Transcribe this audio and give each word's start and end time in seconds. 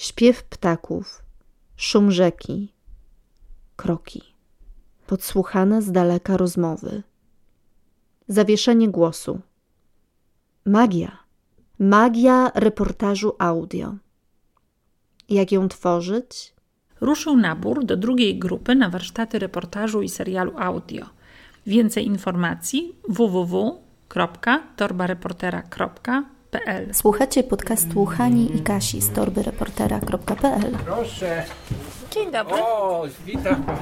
śpiew 0.00 0.44
ptaków, 0.44 1.22
szum 1.76 2.10
rzeki, 2.10 2.72
kroki, 3.76 4.22
podsłuchane 5.06 5.82
z 5.82 5.92
daleka 5.92 6.36
rozmowy, 6.36 7.02
zawieszenie 8.28 8.88
głosu, 8.88 9.40
magia, 10.66 11.18
magia 11.78 12.50
reportażu 12.54 13.32
audio. 13.38 13.94
Jak 15.28 15.52
ją 15.52 15.68
tworzyć? 15.68 16.54
Ruszył 17.00 17.36
nabór 17.36 17.84
do 17.84 17.96
drugiej 17.96 18.38
grupy 18.38 18.74
na 18.74 18.90
warsztaty 18.90 19.38
reportażu 19.38 20.02
i 20.02 20.08
serialu 20.08 20.52
audio. 20.58 21.06
Więcej 21.66 22.06
informacji 22.06 22.96
www.torbareportera.pl 26.50 26.94
Słuchacie 26.94 27.42
podcastu 27.42 28.04
Hani 28.04 28.56
i 28.56 28.62
Kasi 28.62 29.00
z 29.00 29.12
torbyreportera.pl 29.12 30.76
Proszę. 30.84 31.44
Dzień 32.10 32.30
dobry. 32.32 32.54
O, 32.62 33.04
witam 33.26 33.62
pani. 33.64 33.80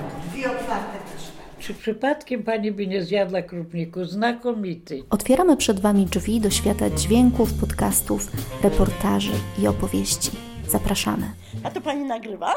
Czy 1.58 1.74
przypadkiem 1.74 2.42
pani 2.42 2.72
by 2.72 2.86
nie 2.86 3.02
zjadła 3.02 3.42
krupniku? 3.42 4.04
Znakomity. 4.04 5.02
Otwieramy 5.10 5.56
przed 5.56 5.80
Wami 5.80 6.06
drzwi 6.06 6.40
do 6.40 6.50
świata 6.50 6.90
dźwięków, 6.90 7.54
podcastów, 7.54 8.26
reportaży 8.62 9.32
i 9.58 9.68
opowieści. 9.68 10.30
Zapraszamy. 10.68 11.32
A 11.64 11.70
to 11.70 11.80
pani 11.80 12.04
nagrywa? 12.04 12.54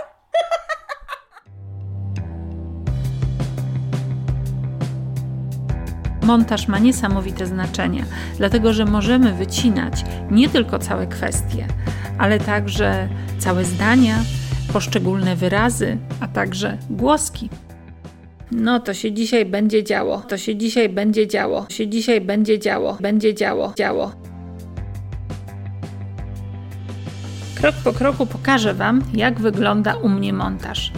Montaż 6.24 6.68
ma 6.68 6.80
niesamowite 6.80 7.46
znaczenie, 7.46 8.06
dlatego 8.38 8.74
że 8.74 8.86
możemy 8.86 9.34
wycinać 9.34 10.04
nie 10.32 10.50
tylko 10.50 10.80
całe 10.80 11.08
kwestie, 11.08 11.68
ale 12.18 12.40
także 12.40 13.10
całe 13.40 13.66
zdania, 13.66 14.16
poszczególne 14.74 15.36
wyrazy, 15.36 15.98
a 16.20 16.28
także 16.28 16.78
głoski. 16.90 17.50
No 18.52 18.80
to 18.80 18.94
się 18.94 19.12
dzisiaj 19.12 19.46
będzie 19.46 19.84
działo, 19.84 20.18
to 20.18 20.38
się 20.38 20.55
dzisiaj 20.55 20.90
będzie 20.90 21.28
działo, 21.28 21.66
się 21.70 21.88
dzisiaj 21.88 22.22
będzie 22.22 22.60
działo, 22.60 22.98
będzie 23.02 23.35
działo, 23.35 23.74
działo. 23.78 24.12
Krok 27.56 27.76
po 27.84 27.94
kroku 27.94 28.26
pokażę 28.26 28.74
Wam, 28.74 29.02
jak 29.13 29.40
wygląda 29.40 29.96
u 29.96 30.10
mnie 30.10 30.34
montaż. 30.34 30.91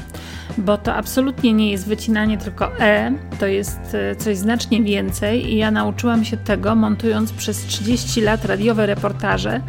Bo 0.58 0.78
to 0.78 0.94
absolutnie 0.94 1.54
nie 1.54 1.72
jest 1.72 1.88
wycinanie 1.88 2.38
tylko 2.38 2.80
E, 2.80 3.14
to 3.40 3.48
jest 3.48 3.80
e, 3.94 4.16
coś 4.16 4.38
znacznie 4.38 4.84
więcej 4.84 5.54
i 5.54 5.58
ja 5.58 5.72
nauczyłam 5.72 6.26
się 6.26 6.38
tego 6.38 6.76
montując 6.76 7.34
przez 7.34 7.66
30 7.66 8.22
lat 8.22 8.46
radiowe 8.46 8.86
reportaże. 8.86 9.62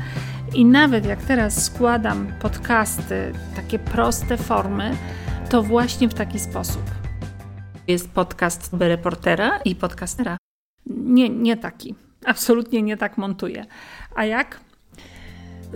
I 0.55 0.65
nawet 0.65 1.07
jak 1.07 1.23
teraz 1.23 1.65
składam 1.65 2.33
podcasty, 2.41 3.33
takie 3.57 3.79
proste 3.79 4.37
formy, 4.37 4.97
to 5.51 5.63
właśnie 5.63 6.09
w 6.09 6.15
taki 6.15 6.39
sposób. 6.39 6.83
Jest 7.89 8.11
podcast 8.11 8.71
reportera 8.79 9.59
i 9.65 9.75
podcastera. 9.75 10.37
Nie, 10.87 11.29
nie 11.29 11.57
taki. 11.57 11.95
Absolutnie 12.25 12.83
nie 12.83 12.97
tak 12.97 13.19
montuję. 13.19 13.65
A 14.15 14.25
jak? 14.25 14.61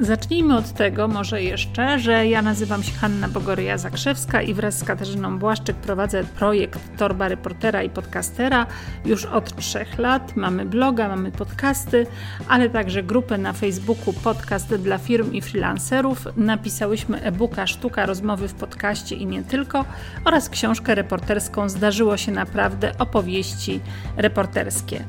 Zacznijmy 0.00 0.56
od 0.56 0.72
tego 0.72 1.08
może 1.08 1.42
jeszcze, 1.42 1.98
że 1.98 2.26
ja 2.26 2.42
nazywam 2.42 2.82
się 2.82 2.92
Hanna 2.92 3.28
Bogoryja-Zakrzewska 3.28 4.44
i 4.44 4.54
wraz 4.54 4.78
z 4.78 4.84
Katarzyną 4.84 5.38
Błaszczyk 5.38 5.76
prowadzę 5.76 6.24
projekt 6.24 6.80
Torba 6.96 7.28
Reportera 7.28 7.82
i 7.82 7.90
Podcastera 7.90 8.66
już 9.04 9.24
od 9.24 9.56
trzech 9.56 9.98
lat. 9.98 10.36
Mamy 10.36 10.64
bloga, 10.64 11.08
mamy 11.08 11.32
podcasty, 11.32 12.06
ale 12.48 12.70
także 12.70 13.02
grupę 13.02 13.38
na 13.38 13.52
Facebooku 13.52 14.12
Podcast 14.12 14.74
dla 14.74 14.98
firm 14.98 15.32
i 15.32 15.42
freelancerów. 15.42 16.28
Napisałyśmy 16.36 17.22
e-booka 17.22 17.66
Sztuka 17.66 18.06
rozmowy 18.06 18.48
w 18.48 18.54
podcaście 18.54 19.16
i 19.16 19.26
nie 19.26 19.42
tylko 19.42 19.84
oraz 20.24 20.48
książkę 20.48 20.94
reporterską 20.94 21.68
Zdarzyło 21.68 22.16
się 22.16 22.32
naprawdę 22.32 22.98
opowieści 22.98 23.80
reporterskie. 24.16 25.04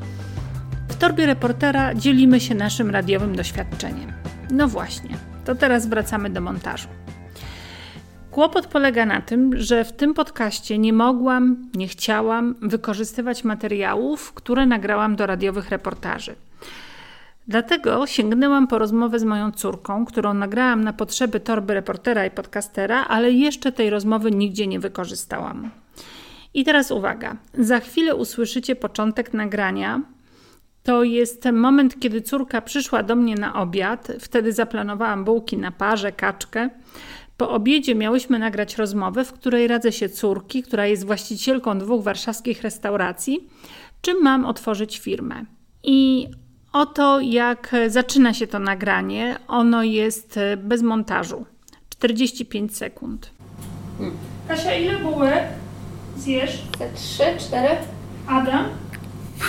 W 0.87 0.95
Torbie 0.95 1.25
Reportera 1.25 1.95
dzielimy 1.95 2.39
się 2.39 2.55
naszym 2.55 2.89
radiowym 2.89 3.35
doświadczeniem. 3.35 4.28
No 4.51 4.67
właśnie, 4.67 5.17
to 5.45 5.55
teraz 5.55 5.87
wracamy 5.87 6.29
do 6.29 6.41
montażu. 6.41 6.87
Kłopot 8.31 8.67
polega 8.67 9.05
na 9.05 9.21
tym, 9.21 9.59
że 9.59 9.85
w 9.85 9.91
tym 9.91 10.13
podcaście 10.13 10.77
nie 10.77 10.93
mogłam, 10.93 11.69
nie 11.75 11.87
chciałam 11.87 12.55
wykorzystywać 12.61 13.43
materiałów, 13.43 14.33
które 14.33 14.65
nagrałam 14.65 15.15
do 15.15 15.25
radiowych 15.25 15.69
reportaży. 15.69 16.35
Dlatego 17.47 18.07
sięgnęłam 18.07 18.67
po 18.67 18.77
rozmowę 18.77 19.19
z 19.19 19.23
moją 19.23 19.51
córką, 19.51 20.05
którą 20.05 20.33
nagrałam 20.33 20.83
na 20.83 20.93
potrzeby 20.93 21.39
torby 21.39 21.73
reportera 21.73 22.25
i 22.25 22.31
podcastera, 22.31 23.05
ale 23.05 23.31
jeszcze 23.31 23.71
tej 23.71 23.89
rozmowy 23.89 24.31
nigdzie 24.31 24.67
nie 24.67 24.79
wykorzystałam. 24.79 25.69
I 26.53 26.63
teraz 26.63 26.91
uwaga, 26.91 27.35
za 27.53 27.79
chwilę 27.79 28.15
usłyszycie 28.15 28.75
początek 28.75 29.33
nagrania, 29.33 30.01
to 30.83 31.03
jest 31.03 31.45
moment, 31.53 31.99
kiedy 31.99 32.21
córka 32.21 32.61
przyszła 32.61 33.03
do 33.03 33.15
mnie 33.15 33.35
na 33.35 33.55
obiad. 33.55 34.07
Wtedy 34.19 34.53
zaplanowałam 34.53 35.23
bułki 35.25 35.57
na 35.57 35.71
parze, 35.71 36.11
kaczkę. 36.11 36.69
Po 37.37 37.49
obiedzie 37.49 37.95
miałyśmy 37.95 38.39
nagrać 38.39 38.77
rozmowę, 38.77 39.25
w 39.25 39.33
której 39.33 39.67
radzę 39.67 39.91
się 39.91 40.09
córki, 40.09 40.63
która 40.63 40.85
jest 40.85 41.05
właścicielką 41.05 41.79
dwóch 41.79 42.03
warszawskich 42.03 42.61
restauracji, 42.61 43.47
czym 44.01 44.23
mam 44.23 44.45
otworzyć 44.45 44.99
firmę. 44.99 45.45
I 45.83 46.27
oto 46.73 47.19
jak 47.19 47.75
zaczyna 47.87 48.33
się 48.33 48.47
to 48.47 48.59
nagranie. 48.59 49.39
Ono 49.47 49.83
jest 49.83 50.39
bez 50.57 50.81
montażu. 50.81 51.45
45 51.89 52.77
sekund. 52.77 53.29
Kasia, 54.47 54.75
ile 54.75 54.99
bułek 54.99 55.43
zjesz? 56.17 56.61
Te 56.79 56.89
trzy, 56.93 57.23
cztery. 57.39 57.75
Adam? 58.27 58.65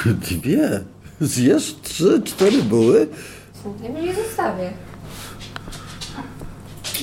Dwie. 0.30 0.84
Zjesz 1.20 1.74
trzy, 1.82 2.22
cztery 2.24 2.62
buły? 2.62 3.08
Ja 3.82 3.88
mi 3.88 4.02
nie 4.06 4.14
zostawię. 4.14 4.72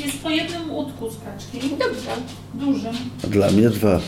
Jest 0.06 0.18
po 0.18 0.30
jednym 0.30 0.72
łódku 0.72 1.10
z 1.12 1.16
kaczki. 1.26 1.70
Dobrze. 1.70 2.12
Dużym. 2.54 2.96
A 3.24 3.28
dla 3.28 3.52
mnie 3.52 3.70
dwa. 3.70 4.00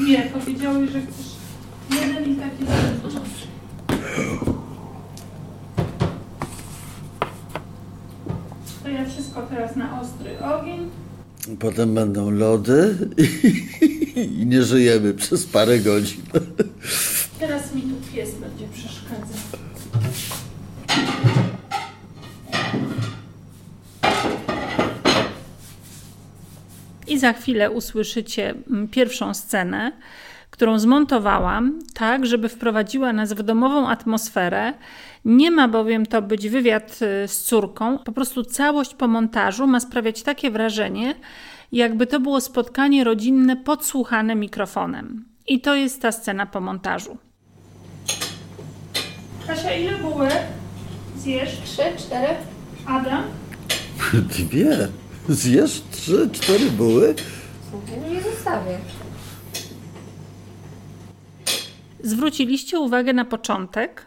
Nie, 0.00 0.30
powiedziałeś, 0.32 0.90
że 0.90 1.00
chcesz 1.00 1.26
jeden 2.00 2.32
i 2.32 2.36
taki 2.36 2.66
sam. 2.66 3.10
To 8.82 8.88
ja 8.88 9.08
wszystko 9.10 9.42
teraz 9.42 9.76
na 9.76 10.00
ostry 10.00 10.40
ogień. 10.40 10.90
Potem 11.58 11.94
będą 11.94 12.30
lody 12.30 12.96
i 14.16 14.46
nie 14.46 14.62
żyjemy 14.62 15.14
przez 15.14 15.46
parę 15.46 15.78
godzin. 15.78 16.22
Teraz 17.42 17.74
mi 17.74 17.82
tu 17.82 18.14
pies 18.14 18.34
będzie 18.34 18.68
przeszkadzał. 18.68 19.60
I 27.08 27.18
za 27.18 27.32
chwilę 27.32 27.70
usłyszycie 27.70 28.54
mm, 28.70 28.88
pierwszą 28.88 29.34
scenę, 29.34 29.92
którą 30.50 30.78
zmontowałam 30.78 31.78
tak, 31.94 32.26
żeby 32.26 32.48
wprowadziła 32.48 33.12
nas 33.12 33.32
w 33.32 33.42
domową 33.42 33.88
atmosferę. 33.88 34.74
Nie 35.24 35.50
ma 35.50 35.68
bowiem 35.68 36.06
to 36.06 36.22
być 36.22 36.48
wywiad 36.48 36.98
y, 37.24 37.28
z 37.28 37.42
córką. 37.42 37.98
Po 37.98 38.12
prostu 38.12 38.44
całość 38.44 38.94
po 38.94 39.08
montażu 39.08 39.66
ma 39.66 39.80
sprawiać 39.80 40.22
takie 40.22 40.50
wrażenie, 40.50 41.14
jakby 41.72 42.06
to 42.06 42.20
było 42.20 42.40
spotkanie 42.40 43.04
rodzinne 43.04 43.56
podsłuchane 43.56 44.34
mikrofonem. 44.34 45.24
I 45.46 45.60
to 45.60 45.74
jest 45.74 46.02
ta 46.02 46.12
scena 46.12 46.46
po 46.46 46.60
montażu. 46.60 47.18
Kasia, 49.46 49.74
ile 49.74 49.98
bułek 49.98 50.42
zjesz? 51.16 51.60
Trzy, 51.64 51.82
cztery. 51.98 52.34
Adam? 52.86 53.24
Dwie. 54.14 54.88
Zjesz 55.28 55.82
trzy, 55.90 56.30
cztery 56.32 56.70
buły? 56.70 57.14
Mi 58.08 58.14
nie 58.14 58.22
zostawię. 58.22 58.78
Zwróciliście 62.02 62.78
uwagę 62.80 63.12
na 63.12 63.24
początek? 63.24 64.06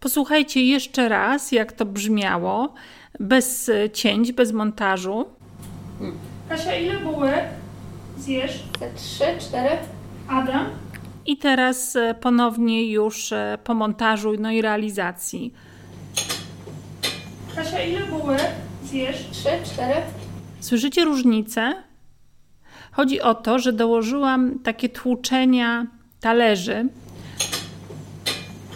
Posłuchajcie 0.00 0.64
jeszcze 0.64 1.08
raz, 1.08 1.52
jak 1.52 1.72
to 1.72 1.84
brzmiało, 1.84 2.74
bez 3.20 3.68
e, 3.68 3.90
cięć, 3.90 4.32
bez 4.32 4.52
montażu. 4.52 5.24
Kasia, 6.48 6.76
ile 6.76 6.98
bułek 7.00 7.44
zjesz? 8.18 8.62
Te 8.78 8.90
trzy, 8.94 9.24
cztery. 9.40 9.76
Adam? 10.28 10.66
I 11.28 11.36
teraz 11.36 11.96
e, 11.96 12.14
ponownie 12.14 12.90
już 12.90 13.32
e, 13.32 13.58
po 13.64 13.74
montażu 13.74 14.32
no 14.38 14.50
i 14.50 14.62
realizacji. 14.62 15.54
Kasia, 17.54 17.82
ile 17.82 18.06
bułek 18.06 18.50
zjesz? 18.84 19.16
Trzy, 19.30 19.48
cztery. 19.64 19.94
Słyszycie 20.60 21.04
różnicę? 21.04 21.74
Chodzi 22.92 23.20
o 23.20 23.34
to, 23.34 23.58
że 23.58 23.72
dołożyłam 23.72 24.58
takie 24.58 24.88
tłuczenia 24.88 25.86
talerzy 26.20 26.88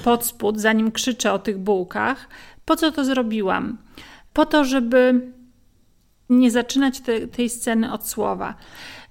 pod 0.04 0.24
spód, 0.24 0.60
zanim 0.60 0.92
krzyczę 0.92 1.32
o 1.32 1.38
tych 1.38 1.58
bułkach. 1.58 2.28
Po 2.64 2.76
co 2.76 2.92
to 2.92 3.04
zrobiłam? 3.04 3.78
Po 4.32 4.46
to, 4.46 4.64
żeby 4.64 5.20
nie 6.28 6.50
zaczynać 6.50 7.00
te, 7.00 7.26
tej 7.26 7.50
sceny 7.50 7.92
od 7.92 8.08
słowa, 8.08 8.54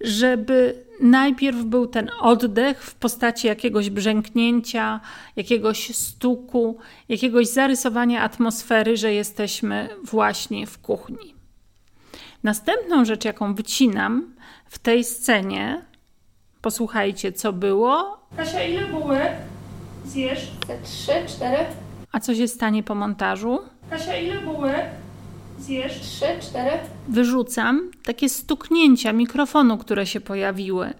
żeby 0.01 0.85
najpierw 1.01 1.63
był 1.63 1.87
ten 1.87 2.09
oddech 2.19 2.83
w 2.83 2.95
postaci 2.95 3.47
jakiegoś 3.47 3.89
brzęknięcia, 3.89 4.99
jakiegoś 5.35 5.95
stuku, 5.95 6.77
jakiegoś 7.09 7.47
zarysowania 7.47 8.21
atmosfery, 8.21 8.97
że 8.97 9.13
jesteśmy 9.13 9.89
właśnie 10.03 10.67
w 10.67 10.77
kuchni. 10.79 11.35
Następną 12.43 13.05
rzecz, 13.05 13.25
jaką 13.25 13.53
wycinam 13.55 14.33
w 14.65 14.79
tej 14.79 15.03
scenie, 15.03 15.85
posłuchajcie, 16.61 17.31
co 17.31 17.53
było. 17.53 18.17
Kasia, 18.37 18.63
ile 18.63 18.87
bułek 18.87 19.31
zjesz? 20.05 20.51
Te 20.67 20.77
trzy, 20.81 21.11
cztery, 21.27 21.65
A 22.11 22.19
co 22.19 22.35
się 22.35 22.47
stanie 22.47 22.83
po 22.83 22.95
montażu? 22.95 23.59
Kasia, 23.89 24.17
ile 24.17 24.41
bułek 24.41 24.85
zjesz? 25.61 25.99
trzy, 25.99 26.25
cztery. 26.41 26.71
Wyrzucam 27.07 27.91
takie 28.03 28.29
stuknięcia 28.29 29.13
mikrofonu, 29.13 29.77
które 29.77 30.05
się 30.05 30.21
pojawiły. 30.21 30.93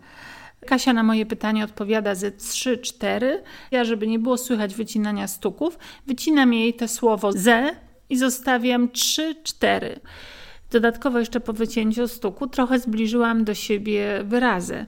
Kasia 0.66 0.94
na 0.94 1.04
moje 1.04 1.26
pytanie 1.26 1.64
odpowiada 1.64 2.16
ze 2.16 2.32
3-4. 2.32 3.26
Ja, 3.72 3.84
żeby 3.84 4.08
nie 4.08 4.20
było 4.20 4.38
słychać 4.38 4.76
wycinania 4.76 5.28
stuków, 5.28 5.80
wycinam 6.08 6.54
jej 6.54 6.74
te 6.74 6.88
słowo 6.88 7.32
ze 7.32 7.76
i 8.10 8.18
zostawiam 8.18 8.88
3-4. 8.88 10.00
Dodatkowo 10.72 11.20
jeszcze 11.20 11.40
po 11.40 11.54
wycięciu 11.54 12.08
stuku 12.08 12.48
trochę 12.48 12.80
zbliżyłam 12.80 13.44
do 13.44 13.54
siebie 13.54 14.22
wyrazy. 14.24 14.86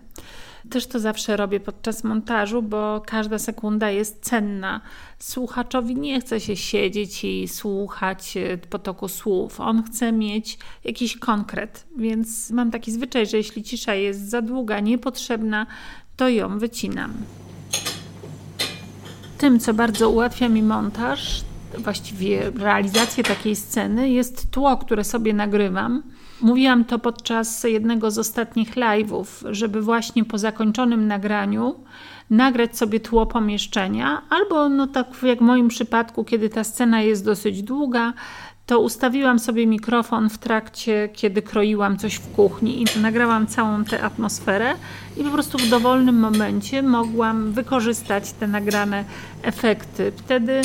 Też 0.69 0.87
to 0.87 0.99
zawsze 0.99 1.37
robię 1.37 1.59
podczas 1.59 2.03
montażu, 2.03 2.61
bo 2.61 3.01
każda 3.05 3.39
sekunda 3.39 3.89
jest 3.89 4.25
cenna. 4.25 4.81
Słuchaczowi 5.19 5.95
nie 5.95 6.21
chce 6.21 6.39
się 6.39 6.55
siedzieć 6.55 7.23
i 7.23 7.47
słuchać 7.47 8.37
e, 8.37 8.57
potoku 8.57 9.07
słów. 9.07 9.59
On 9.59 9.83
chce 9.83 10.11
mieć 10.11 10.57
jakiś 10.83 11.17
konkret, 11.17 11.85
więc 11.97 12.51
mam 12.51 12.71
taki 12.71 12.91
zwyczaj, 12.91 13.27
że 13.27 13.37
jeśli 13.37 13.63
cisza 13.63 13.95
jest 13.95 14.29
za 14.29 14.41
długa, 14.41 14.79
niepotrzebna, 14.79 15.67
to 16.15 16.29
ją 16.29 16.59
wycinam. 16.59 17.13
Tym, 19.37 19.59
co 19.59 19.73
bardzo 19.73 20.09
ułatwia 20.09 20.49
mi 20.49 20.63
montaż, 20.63 21.41
właściwie 21.77 22.51
realizację 22.51 23.23
takiej 23.23 23.55
sceny, 23.55 24.09
jest 24.09 24.51
tło, 24.51 24.77
które 24.77 25.03
sobie 25.03 25.33
nagrywam. 25.33 26.03
Mówiłam 26.43 26.85
to 26.85 26.99
podczas 26.99 27.63
jednego 27.63 28.11
z 28.11 28.17
ostatnich 28.17 28.75
live'ów, 28.75 29.25
żeby 29.51 29.81
właśnie 29.81 30.25
po 30.25 30.37
zakończonym 30.37 31.07
nagraniu 31.07 31.75
nagrać 32.29 32.77
sobie 32.77 32.99
tło 32.99 33.25
pomieszczenia, 33.25 34.21
albo 34.29 34.69
no 34.69 34.87
tak 34.87 35.07
jak 35.23 35.39
w 35.39 35.41
moim 35.41 35.67
przypadku, 35.67 36.23
kiedy 36.23 36.49
ta 36.49 36.63
scena 36.63 37.01
jest 37.01 37.25
dosyć 37.25 37.63
długa, 37.63 38.13
to 38.65 38.79
ustawiłam 38.79 39.39
sobie 39.39 39.67
mikrofon 39.67 40.29
w 40.29 40.37
trakcie, 40.37 41.09
kiedy 41.13 41.41
kroiłam 41.41 41.97
coś 41.97 42.15
w 42.15 42.31
kuchni 42.31 42.81
i 42.81 42.99
nagrałam 42.99 43.47
całą 43.47 43.83
tę 43.83 44.03
atmosferę 44.03 44.75
i 45.17 45.23
po 45.23 45.29
prostu 45.29 45.57
w 45.57 45.69
dowolnym 45.69 46.19
momencie 46.19 46.81
mogłam 46.81 47.51
wykorzystać 47.51 48.31
te 48.31 48.47
nagrane 48.47 49.05
efekty. 49.41 50.11
Wtedy 50.17 50.61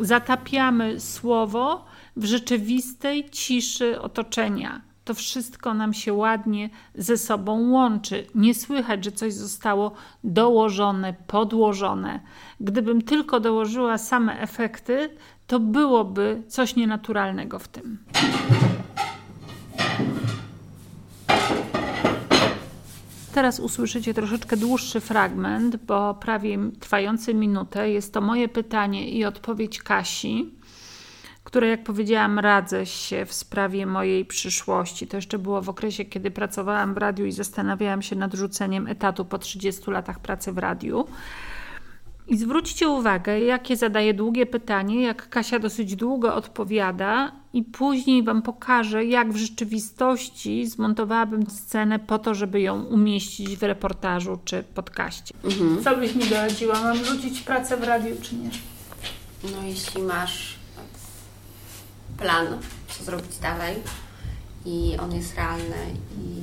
zatapiamy 0.00 1.00
słowo 1.00 1.84
w 2.16 2.24
rzeczywistej 2.24 3.30
ciszy 3.30 4.00
otoczenia. 4.00 4.87
To 5.08 5.14
wszystko 5.14 5.74
nam 5.74 5.94
się 5.94 6.12
ładnie 6.12 6.70
ze 6.94 7.18
sobą 7.18 7.70
łączy. 7.70 8.26
Nie 8.34 8.54
słychać, 8.54 9.04
że 9.04 9.12
coś 9.12 9.34
zostało 9.34 9.92
dołożone, 10.24 11.14
podłożone. 11.26 12.20
Gdybym 12.60 13.02
tylko 13.02 13.40
dołożyła 13.40 13.98
same 13.98 14.40
efekty, 14.40 15.10
to 15.46 15.60
byłoby 15.60 16.42
coś 16.48 16.76
nienaturalnego 16.76 17.58
w 17.58 17.68
tym. 17.68 17.98
Teraz 23.34 23.60
usłyszycie 23.60 24.14
troszeczkę 24.14 24.56
dłuższy 24.56 25.00
fragment, 25.00 25.76
bo 25.76 26.14
prawie 26.14 26.58
trwający 26.80 27.34
minutę. 27.34 27.90
Jest 27.90 28.14
to 28.14 28.20
moje 28.20 28.48
pytanie 28.48 29.10
i 29.10 29.24
odpowiedź 29.24 29.82
Kasi, 29.82 30.54
które, 31.48 31.68
jak 31.68 31.84
powiedziałam, 31.84 32.38
radzę 32.38 32.86
się 32.86 33.26
w 33.26 33.32
sprawie 33.32 33.86
mojej 33.86 34.24
przyszłości. 34.24 35.06
To 35.06 35.16
jeszcze 35.16 35.38
było 35.38 35.62
w 35.62 35.68
okresie, 35.68 36.04
kiedy 36.04 36.30
pracowałam 36.30 36.94
w 36.94 36.96
radiu 36.96 37.26
i 37.26 37.32
zastanawiałam 37.32 38.02
się 38.02 38.16
nad 38.16 38.34
rzuceniem 38.34 38.86
etatu 38.86 39.24
po 39.24 39.38
30 39.38 39.90
latach 39.90 40.20
pracy 40.20 40.52
w 40.52 40.58
radiu. 40.58 41.06
I 42.26 42.36
zwróćcie 42.38 42.88
uwagę, 42.88 43.40
jakie 43.40 43.76
zadaję 43.76 44.14
długie 44.14 44.46
pytanie, 44.46 45.02
jak 45.02 45.28
Kasia 45.28 45.58
dosyć 45.58 45.96
długo 45.96 46.34
odpowiada, 46.34 47.32
i 47.52 47.62
później 47.62 48.22
Wam 48.22 48.42
pokażę, 48.42 49.04
jak 49.04 49.32
w 49.32 49.36
rzeczywistości 49.36 50.66
zmontowałabym 50.66 51.50
scenę 51.50 51.98
po 51.98 52.18
to, 52.18 52.34
żeby 52.34 52.60
ją 52.60 52.82
umieścić 52.82 53.56
w 53.56 53.62
reportażu 53.62 54.38
czy 54.44 54.62
podcaście. 54.62 55.34
Co 55.84 55.96
byś 55.96 56.14
mi 56.14 56.24
doradziła? 56.24 56.80
Mam 56.82 57.04
rzucić 57.04 57.40
pracę 57.40 57.76
w 57.76 57.82
radiu, 57.82 58.16
czy 58.22 58.34
nie? 58.34 58.50
No 59.44 59.62
jeśli 59.66 60.02
masz 60.02 60.57
plan, 62.18 62.46
co 62.98 63.04
zrobić 63.04 63.38
dalej 63.38 63.76
i 64.64 64.96
on 65.00 65.14
jest 65.14 65.36
realny 65.36 65.94
i 66.18 66.38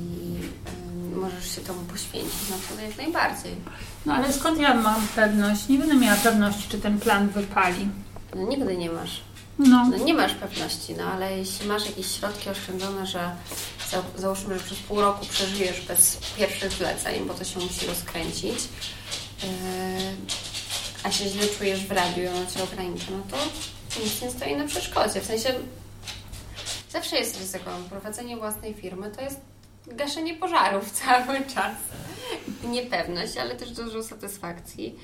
możesz 1.16 1.54
się 1.54 1.60
temu 1.60 1.80
poświęcić, 1.80 2.40
no 2.50 2.56
to 2.76 2.82
jak 2.82 2.96
najbardziej. 2.96 3.54
No 4.06 4.14
ale 4.14 4.32
skąd 4.32 4.58
ja 4.60 4.74
mam 4.74 5.08
pewność? 5.08 5.68
Nie 5.68 5.78
będę 5.78 5.94
miała 5.94 6.16
pewności, 6.16 6.68
czy 6.68 6.78
ten 6.78 7.00
plan 7.00 7.28
wypali. 7.28 7.88
No 8.34 8.42
nigdy 8.42 8.76
nie 8.76 8.90
masz. 8.90 9.20
No, 9.58 9.86
No 9.90 9.96
nie 9.96 10.14
masz 10.14 10.34
pewności, 10.34 10.94
no 10.94 11.04
ale 11.04 11.38
jeśli 11.38 11.66
masz 11.68 11.86
jakieś 11.86 12.06
środki 12.18 12.50
oszczędzone, 12.50 13.06
że 13.06 13.30
za, 13.90 14.02
załóżmy, 14.16 14.58
że 14.58 14.64
przez 14.64 14.78
pół 14.78 15.00
roku 15.00 15.26
przeżyjesz 15.26 15.80
bez 15.80 16.18
pierwszych 16.36 16.72
zleceń, 16.72 17.26
bo 17.26 17.34
to 17.34 17.44
się 17.44 17.60
musi 17.60 17.86
rozkręcić, 17.86 18.58
yy, 19.42 19.48
a 21.02 21.10
się 21.10 21.28
źle 21.28 21.46
czujesz 21.58 21.86
w 21.86 21.92
radiu 21.92 22.24
i 22.24 22.28
ono 22.28 22.46
Cię 22.46 22.62
ogranicza, 22.62 23.06
no 23.10 23.18
to 23.30 23.36
nic 24.04 24.22
nie 24.22 24.30
stoi 24.30 24.56
na 24.56 24.64
przeszkodzie. 24.64 25.20
W 25.20 25.24
sensie 25.24 25.54
zawsze 26.90 27.16
jest 27.16 27.38
ryzyko. 27.38 27.70
Prowadzenie 27.90 28.36
własnej 28.36 28.74
firmy 28.74 29.10
to 29.10 29.22
jest 29.22 29.40
gaszenie 29.86 30.34
pożarów 30.34 30.90
cały 31.04 31.40
czas. 31.54 31.74
Niepewność, 32.64 33.36
ale 33.36 33.54
też 33.54 33.70
dużo 33.70 34.02
satysfakcji 34.02 34.94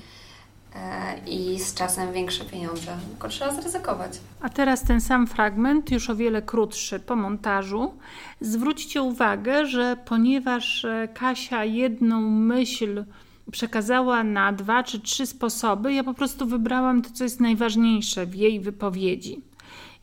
e, 0.75 1.19
i 1.27 1.59
z 1.59 1.73
czasem 1.73 2.13
większe 2.13 2.45
pieniądze. 2.45 2.97
Tylko 3.09 3.27
trzeba 3.27 3.53
zryzykować. 3.61 4.11
A 4.41 4.49
teraz 4.49 4.83
ten 4.83 5.01
sam 5.01 5.27
fragment, 5.27 5.91
już 5.91 6.09
o 6.09 6.15
wiele 6.15 6.41
krótszy 6.41 6.99
po 6.99 7.15
montażu. 7.15 7.93
Zwróćcie 8.41 9.01
uwagę, 9.01 9.65
że 9.65 9.97
ponieważ 10.05 10.85
e, 10.85 11.07
Kasia 11.13 11.65
jedną 11.65 12.21
myśl 12.21 13.03
przekazała 13.51 14.23
na 14.23 14.53
dwa 14.53 14.83
czy 14.83 14.99
trzy 14.99 15.25
sposoby, 15.25 15.93
ja 15.93 16.03
po 16.03 16.13
prostu 16.13 16.45
wybrałam 16.45 17.01
to, 17.01 17.09
co 17.09 17.23
jest 17.23 17.39
najważniejsze 17.39 18.25
w 18.25 18.35
jej 18.35 18.59
wypowiedzi. 18.59 19.41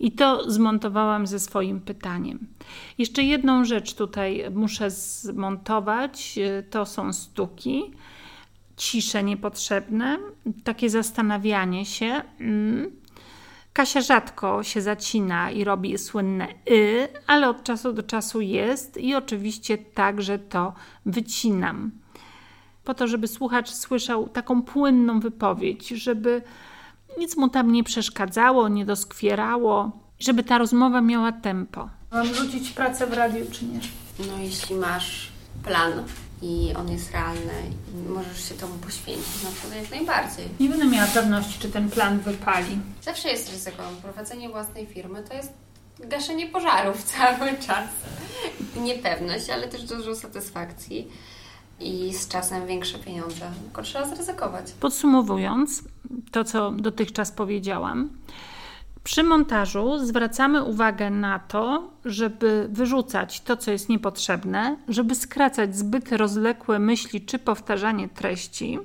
I 0.00 0.12
to 0.12 0.50
zmontowałam 0.50 1.26
ze 1.26 1.40
swoim 1.40 1.80
pytaniem. 1.80 2.46
Jeszcze 2.98 3.22
jedną 3.22 3.64
rzecz 3.64 3.94
tutaj 3.94 4.44
muszę 4.54 4.90
zmontować, 4.90 6.38
to 6.70 6.86
są 6.86 7.12
stuki 7.12 7.82
cisze 8.80 9.22
niepotrzebne, 9.22 10.18
takie 10.64 10.90
zastanawianie 10.90 11.86
się. 11.86 12.22
Mm. 12.40 12.90
Kasia 13.72 14.00
rzadko 14.00 14.62
się 14.62 14.80
zacina 14.80 15.50
i 15.50 15.64
robi 15.64 15.98
słynne 15.98 16.48
y, 16.70 17.08
ale 17.26 17.48
od 17.48 17.64
czasu 17.64 17.92
do 17.92 18.02
czasu 18.02 18.40
jest 18.40 18.96
i 18.96 19.14
oczywiście 19.14 19.78
także 19.78 20.38
to 20.38 20.72
wycinam. 21.06 21.90
Po 22.90 22.94
to, 22.94 23.06
żeby 23.08 23.28
słuchacz 23.28 23.70
słyszał 23.70 24.28
taką 24.28 24.62
płynną 24.62 25.20
wypowiedź, 25.20 25.88
żeby 25.88 26.42
nic 27.18 27.36
mu 27.36 27.48
tam 27.48 27.72
nie 27.72 27.84
przeszkadzało, 27.84 28.68
nie 28.68 28.84
doskwierało, 28.84 29.90
żeby 30.18 30.42
ta 30.42 30.58
rozmowa 30.58 31.00
miała 31.00 31.32
tempo. 31.32 31.88
mam 32.12 32.34
rzucić 32.34 32.70
pracę 32.70 33.06
w 33.06 33.12
radiu, 33.12 33.46
czy 33.52 33.64
nie? 33.64 33.80
No 34.18 34.38
jeśli 34.38 34.76
masz 34.76 35.28
plan 35.64 35.92
i 36.42 36.72
on 36.78 36.90
jest 36.90 37.12
realny 37.12 37.62
i 37.94 38.08
możesz 38.08 38.48
się 38.48 38.54
temu 38.54 38.74
poświęcić, 38.74 39.42
no 39.44 39.50
to 39.70 39.76
jak 39.76 39.90
najbardziej. 39.90 40.48
Nie 40.60 40.68
będę 40.68 40.86
miała 40.86 41.06
pewności, 41.06 41.60
czy 41.60 41.68
ten 41.68 41.90
plan 41.90 42.18
wypali. 42.20 42.78
Zawsze 43.02 43.28
jest 43.28 43.50
ryzyko. 43.52 43.82
Prowadzenie 44.02 44.48
własnej 44.48 44.86
firmy 44.86 45.22
to 45.28 45.34
jest 45.34 45.52
gaszenie 45.98 46.46
pożarów 46.46 47.02
cały 47.12 47.50
czas. 47.66 47.88
Niepewność, 48.76 49.50
ale 49.50 49.68
też 49.68 49.82
dużo 49.82 50.14
satysfakcji 50.14 51.08
i 51.80 52.14
z 52.14 52.28
czasem 52.28 52.66
większe 52.66 52.98
pieniądze. 52.98 53.50
Tylko 53.64 53.82
trzeba 53.82 54.06
zryzykować. 54.06 54.72
Podsumowując 54.80 55.82
to, 56.30 56.44
co 56.44 56.70
dotychczas 56.70 57.32
powiedziałam, 57.32 58.08
przy 59.04 59.22
montażu 59.22 59.98
zwracamy 59.98 60.64
uwagę 60.64 61.10
na 61.10 61.38
to, 61.38 61.90
żeby 62.04 62.68
wyrzucać 62.72 63.40
to, 63.40 63.56
co 63.56 63.70
jest 63.70 63.88
niepotrzebne, 63.88 64.76
żeby 64.88 65.14
skracać 65.14 65.76
zbyt 65.76 66.12
rozległe 66.12 66.78
myśli 66.78 67.20
czy 67.20 67.38
powtarzanie 67.38 68.08
treści, 68.08 68.78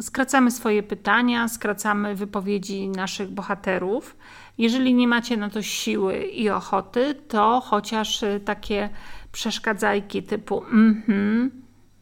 Skracamy 0.00 0.50
swoje 0.50 0.82
pytania, 0.82 1.48
skracamy 1.48 2.14
wypowiedzi 2.14 2.88
naszych 2.88 3.30
bohaterów. 3.30 4.16
Jeżeli 4.58 4.94
nie 4.94 5.08
macie 5.08 5.36
na 5.36 5.50
to 5.50 5.62
siły 5.62 6.18
i 6.18 6.50
ochoty, 6.50 7.14
to 7.28 7.62
chociaż 7.64 8.22
y, 8.22 8.40
takie 8.44 8.88
przeszkadzajki 9.32 10.22
typu 10.22 10.64
mhm, 10.64 11.50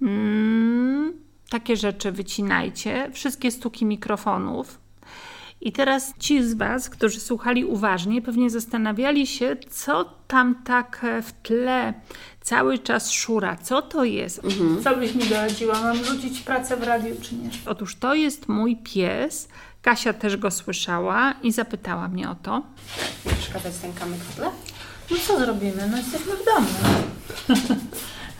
mm, 0.02 1.12
takie 1.50 1.76
rzeczy 1.76 2.12
wycinajcie. 2.12 3.11
Wszystkie 3.12 3.50
stuki 3.50 3.85
mikrofonów. 3.85 4.82
I 5.64 5.73
teraz 5.73 6.14
ci 6.18 6.44
z 6.44 6.54
Was, 6.54 6.90
którzy 6.90 7.21
słuchali 7.21 7.64
uważnie, 7.64 8.23
pewnie 8.23 8.50
zastanawiali 8.50 9.26
się, 9.26 9.56
co 9.71 10.04
tam 10.28 10.54
tak 10.64 11.06
w 11.23 11.32
tle 11.42 11.94
cały 12.40 12.78
czas 12.78 13.11
szura. 13.11 13.56
Co 13.56 13.82
to 13.82 14.04
jest? 14.04 14.40
Co 14.85 14.97
byś 14.97 15.14
mi 15.14 15.25
doradziła? 15.25 15.80
Mam 15.80 16.04
rzucić 16.04 16.40
pracę 16.40 16.76
w 16.76 16.82
radiu, 16.82 17.16
czy 17.23 17.35
nie? 17.35 17.50
Otóż 17.66 17.97
to 17.97 18.14
jest 18.14 18.49
mój 18.49 18.76
pies. 18.76 19.49
Kasia 19.82 20.12
też 20.12 20.37
go 20.37 20.50
słyszała 20.50 21.35
i 21.42 21.52
zapytała 21.52 22.09
mnie 22.09 22.30
o 22.30 22.35
to. 22.35 22.62
Przeszkadzać 23.25 23.76
ten 23.76 23.92
kamyk 23.92 24.21
w 24.21 24.37
tle? 24.37 24.50
No 25.11 25.16
co 25.26 25.38
zrobimy? 25.38 25.88
No 25.90 25.97
jesteśmy 25.97 26.32
w 26.37 26.44
domu. 26.44 26.68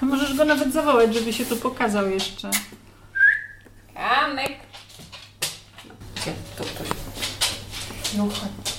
Możesz 0.03 0.37
go 0.37 0.45
nawet 0.45 0.73
zawołać, 0.73 1.15
żeby 1.15 1.33
się 1.33 1.45
tu 1.45 1.57
pokazał 1.57 2.11
jeszcze. 2.11 2.51
Gdzie? 6.17 6.33
Ktoś. 6.55 6.89
No 8.17 8.25
chodź. 8.25 8.73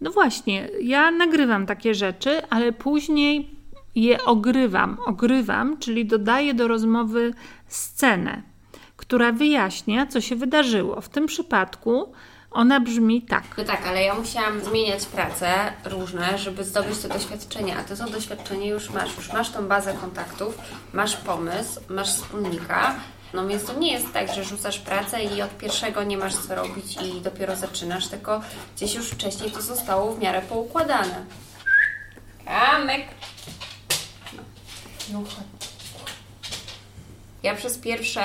No 0.00 0.10
właśnie, 0.10 0.68
ja 0.82 1.10
nagrywam 1.10 1.66
takie 1.66 1.94
rzeczy, 1.94 2.48
ale 2.50 2.72
później 2.72 3.50
je 3.94 4.24
ogrywam. 4.24 4.96
Ogrywam, 5.06 5.78
czyli 5.78 6.06
dodaję 6.06 6.54
do 6.54 6.68
rozmowy 6.68 7.34
scenę, 7.68 8.42
która 8.96 9.32
wyjaśnia, 9.32 10.06
co 10.06 10.20
się 10.20 10.36
wydarzyło. 10.36 11.00
W 11.00 11.08
tym 11.08 11.26
przypadku 11.26 12.12
ona 12.52 12.80
brzmi 12.80 13.22
tak. 13.22 13.44
No 13.58 13.64
tak, 13.64 13.86
ale 13.86 14.02
ja 14.02 14.14
musiałam 14.14 14.64
zmieniać 14.64 15.06
prace 15.06 15.72
różne, 15.84 16.38
żeby 16.38 16.64
zdobyć 16.64 16.98
to 16.98 17.08
doświadczenie, 17.08 17.76
a 17.76 17.82
ty 17.84 17.96
to 17.96 18.10
doświadczenie 18.10 18.68
już 18.68 18.90
masz. 18.90 19.16
Już 19.16 19.32
masz 19.32 19.50
tą 19.50 19.68
bazę 19.68 19.94
kontaktów, 19.94 20.58
masz 20.92 21.16
pomysł, 21.16 21.80
masz 21.88 22.08
wspólnika. 22.14 22.94
No 23.34 23.46
więc 23.46 23.64
to 23.64 23.78
nie 23.78 23.92
jest 23.92 24.12
tak, 24.12 24.34
że 24.34 24.44
rzucasz 24.44 24.78
pracę 24.78 25.24
i 25.24 25.42
od 25.42 25.58
pierwszego 25.58 26.02
nie 26.02 26.16
masz 26.16 26.34
co 26.34 26.54
robić 26.54 26.96
i 27.02 27.20
dopiero 27.20 27.56
zaczynasz, 27.56 28.08
tylko 28.08 28.40
gdzieś 28.76 28.94
już 28.94 29.10
wcześniej 29.10 29.50
to 29.50 29.62
zostało 29.62 30.12
w 30.12 30.18
miarę 30.18 30.42
poukładane. 30.42 31.24
Kamyk! 32.44 33.06
No 35.12 35.18
chodź. 35.18 35.68
Ja 37.42 37.54
przez 37.54 37.78
pierwsze 37.78 38.22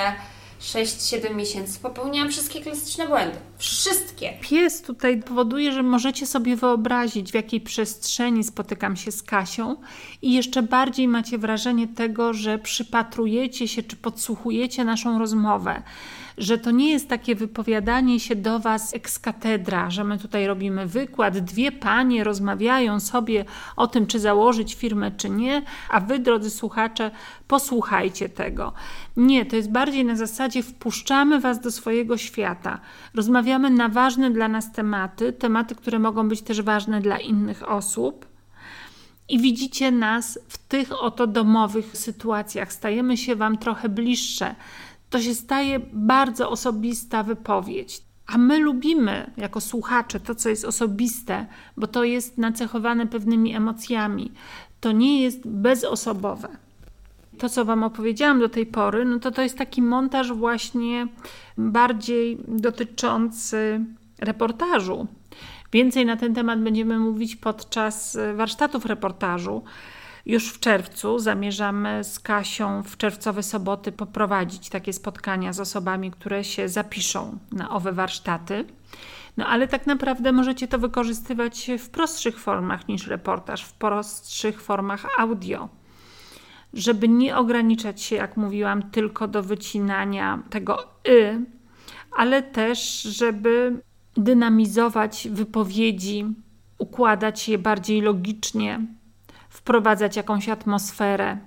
6-7 0.60 1.34
miesięcy 1.34 1.80
popełniałam 1.80 2.30
wszystkie 2.30 2.60
klasyczne 2.60 3.06
błędy. 3.08 3.36
Wszystkie! 3.58 4.32
Pies 4.40 4.82
tutaj 4.82 5.22
powoduje, 5.22 5.72
że 5.72 5.82
możecie 5.82 6.26
sobie 6.26 6.56
wyobrazić, 6.56 7.30
w 7.30 7.34
jakiej 7.34 7.60
przestrzeni 7.60 8.44
spotykam 8.44 8.96
się 8.96 9.12
z 9.12 9.22
Kasią, 9.22 9.76
i 10.22 10.32
jeszcze 10.32 10.62
bardziej 10.62 11.08
macie 11.08 11.38
wrażenie 11.38 11.88
tego, 11.88 12.34
że 12.34 12.58
przypatrujecie 12.58 13.68
się 13.68 13.82
czy 13.82 13.96
podsłuchujecie 13.96 14.84
naszą 14.84 15.18
rozmowę. 15.18 15.82
Że 16.38 16.58
to 16.58 16.70
nie 16.70 16.90
jest 16.90 17.08
takie 17.08 17.34
wypowiadanie 17.34 18.20
się 18.20 18.36
do 18.36 18.58
Was 18.58 18.94
ex 18.94 19.18
katedra, 19.18 19.90
że 19.90 20.04
my 20.04 20.18
tutaj 20.18 20.46
robimy 20.46 20.86
wykład, 20.86 21.38
dwie 21.38 21.72
panie 21.72 22.24
rozmawiają 22.24 23.00
sobie 23.00 23.44
o 23.76 23.86
tym, 23.86 24.06
czy 24.06 24.20
założyć 24.20 24.74
firmę, 24.74 25.10
czy 25.10 25.30
nie, 25.30 25.62
a 25.90 26.00
Wy, 26.00 26.18
drodzy 26.18 26.50
słuchacze, 26.50 27.10
posłuchajcie 27.48 28.28
tego. 28.28 28.72
Nie, 29.16 29.46
to 29.46 29.56
jest 29.56 29.70
bardziej 29.70 30.04
na 30.04 30.16
zasadzie 30.16 30.62
wpuszczamy 30.62 31.40
Was 31.40 31.60
do 31.60 31.70
swojego 31.70 32.16
świata. 32.16 32.80
Rozmawiamy 33.14 33.70
na 33.70 33.88
ważne 33.88 34.30
dla 34.30 34.48
nas 34.48 34.72
tematy, 34.72 35.32
tematy, 35.32 35.74
które 35.74 35.98
mogą 35.98 36.28
być 36.28 36.42
też 36.42 36.62
ważne 36.62 37.00
dla 37.00 37.18
innych 37.18 37.68
osób. 37.68 38.26
I 39.28 39.38
widzicie 39.38 39.90
nas 39.90 40.38
w 40.48 40.58
tych 40.58 41.02
oto 41.02 41.26
domowych 41.26 41.96
sytuacjach. 41.96 42.72
Stajemy 42.72 43.16
się 43.16 43.36
Wam 43.36 43.58
trochę 43.58 43.88
bliższe. 43.88 44.54
To 45.10 45.20
się 45.20 45.34
staje 45.34 45.80
bardzo 45.92 46.50
osobista 46.50 47.22
wypowiedź. 47.22 48.02
A 48.26 48.38
my 48.38 48.58
lubimy 48.58 49.30
jako 49.36 49.60
słuchacze 49.60 50.20
to, 50.20 50.34
co 50.34 50.48
jest 50.48 50.64
osobiste, 50.64 51.46
bo 51.76 51.86
to 51.86 52.04
jest 52.04 52.38
nacechowane 52.38 53.06
pewnymi 53.06 53.54
emocjami. 53.54 54.32
To 54.80 54.92
nie 54.92 55.22
jest 55.22 55.48
bezosobowe 55.48 56.48
to, 57.38 57.48
co 57.48 57.64
Wam 57.64 57.82
opowiedziałam 57.82 58.40
do 58.40 58.48
tej 58.48 58.66
pory, 58.66 59.04
no 59.04 59.18
to 59.18 59.30
to 59.30 59.42
jest 59.42 59.58
taki 59.58 59.82
montaż 59.82 60.32
właśnie 60.32 61.08
bardziej 61.58 62.38
dotyczący 62.48 63.80
reportażu. 64.18 65.06
Więcej 65.72 66.06
na 66.06 66.16
ten 66.16 66.34
temat 66.34 66.62
będziemy 66.62 66.98
mówić 66.98 67.36
podczas 67.36 68.18
warsztatów 68.36 68.86
reportażu. 68.86 69.62
Już 70.28 70.52
w 70.52 70.60
czerwcu 70.60 71.18
zamierzamy 71.18 72.04
z 72.04 72.20
Kasią 72.20 72.82
w 72.82 72.96
czerwcowe 72.96 73.42
soboty 73.42 73.92
poprowadzić 73.92 74.68
takie 74.68 74.92
spotkania 74.92 75.52
z 75.52 75.60
osobami, 75.60 76.10
które 76.10 76.44
się 76.44 76.68
zapiszą 76.68 77.38
na 77.52 77.70
owe 77.70 77.92
warsztaty. 77.92 78.64
No 79.36 79.46
ale 79.46 79.68
tak 79.68 79.86
naprawdę 79.86 80.32
możecie 80.32 80.68
to 80.68 80.78
wykorzystywać 80.78 81.70
w 81.78 81.88
prostszych 81.88 82.38
formach 82.38 82.88
niż 82.88 83.06
reportaż, 83.06 83.64
w 83.64 83.72
prostszych 83.72 84.62
formach 84.62 85.06
audio 85.18 85.68
żeby 86.74 87.08
nie 87.08 87.36
ograniczać 87.36 88.02
się, 88.02 88.16
jak 88.16 88.36
mówiłam, 88.36 88.90
tylko 88.90 89.28
do 89.28 89.42
wycinania 89.42 90.42
tego 90.50 90.84
y, 91.08 91.44
ale 92.16 92.42
też, 92.42 93.02
żeby 93.02 93.82
dynamizować 94.16 95.28
wypowiedzi, 95.30 96.26
układać 96.78 97.48
je 97.48 97.58
bardziej 97.58 98.00
logicznie, 98.00 98.86
wprowadzać 99.68 100.16
jakąś 100.16 100.48
atmosferę. 100.48 101.38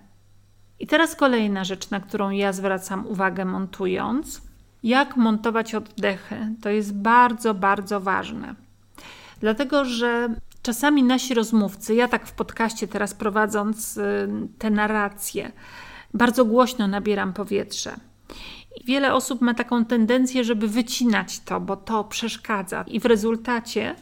I 0.80 0.88
teraz 0.88 1.16
kolejna 1.16 1.64
rzecz, 1.64 1.90
na 1.90 2.00
którą 2.00 2.30
ja 2.30 2.54
zwracam 2.54 3.08
uwagę 3.08 3.46
montując. 3.46 4.42
Jak 4.84 5.18
montować 5.18 5.76
oddechy? 5.76 6.56
To 6.62 6.70
jest 6.70 6.94
bardzo, 6.94 7.54
bardzo 7.54 8.00
ważne. 8.00 8.56
Dlatego, 9.40 9.86
że 9.86 10.36
Czasami 10.64 11.04
nasi 11.04 11.34
rozmówcy, 11.34 11.96
ja 11.96 12.08
tak 12.08 12.28
w 12.28 12.32
podcaście 12.32 12.88
teraz 12.88 13.14
prowadząc 13.14 13.98
y, 13.98 14.28
te 14.58 14.70
narracje, 14.70 15.52
bardzo 16.14 16.46
głośno 16.46 16.88
nabieram 16.88 17.34
powietrze. 17.34 17.96
I 18.82 18.86
wiele 18.86 19.14
osób 19.14 19.42
ma 19.42 19.54
taką 19.54 19.86
tendencję, 19.86 20.44
żeby 20.44 20.68
wycinać 20.68 21.40
to, 21.40 21.60
bo 21.60 21.76
to 21.76 22.04
przeszkadza, 22.04 22.86
i 22.88 23.00
w 23.00 23.06
rezultacie 23.06 23.96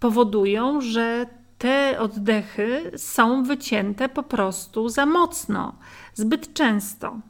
powodują, 0.00 0.80
że 0.80 1.26
te 1.58 2.00
oddechy 2.00 2.92
są 2.96 3.44
wycięte 3.44 4.08
po 4.08 4.22
prostu 4.22 4.88
za 4.88 5.06
mocno, 5.06 5.74
zbyt 6.14 6.54
często. 6.54 7.20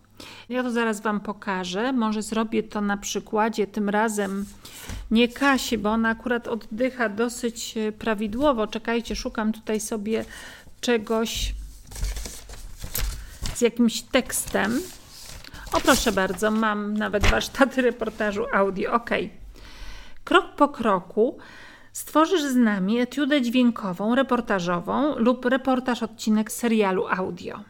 Ja 0.49 0.62
to 0.62 0.71
zaraz 0.71 1.00
Wam 1.00 1.21
pokażę. 1.21 1.92
Może 1.92 2.23
zrobię 2.23 2.62
to 2.62 2.80
na 2.80 2.97
przykładzie, 2.97 3.66
tym 3.66 3.88
razem 3.88 4.47
nie 5.11 5.28
Kasi, 5.28 5.78
bo 5.78 5.90
ona 5.90 6.09
akurat 6.09 6.49
oddycha 6.49 7.09
dosyć 7.09 7.76
e, 7.76 7.92
prawidłowo. 7.92 8.66
Czekajcie, 8.66 9.16
szukam 9.16 9.52
tutaj 9.52 9.80
sobie 9.80 10.25
czegoś 10.80 11.54
z 13.54 13.61
jakimś 13.61 14.02
tekstem. 14.02 14.80
O 15.73 15.80
proszę 15.80 16.12
bardzo, 16.12 16.50
mam 16.50 16.97
nawet 16.97 17.26
warsztaty 17.26 17.83
reportażu 17.83 18.47
audio. 18.52 18.92
Ok. 18.92 19.11
Krok 20.25 20.54
po 20.56 20.68
kroku 20.68 21.38
stworzysz 21.97 22.43
z 22.43 22.57
nami 22.57 22.99
etiudę 22.99 23.43
dźwiękową, 23.43 24.15
reportażową 24.15 25.19
lub 25.19 25.45
reportaż 25.45 26.03
odcinek 26.03 26.53
serialu 26.53 27.07
audio. 27.09 27.61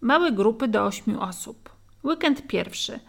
Małe 0.00 0.32
grupy 0.32 0.68
do 0.68 0.84
8 0.84 1.18
osób. 1.18 1.70
Weekend 2.04 2.46
pierwszy. 2.46 3.00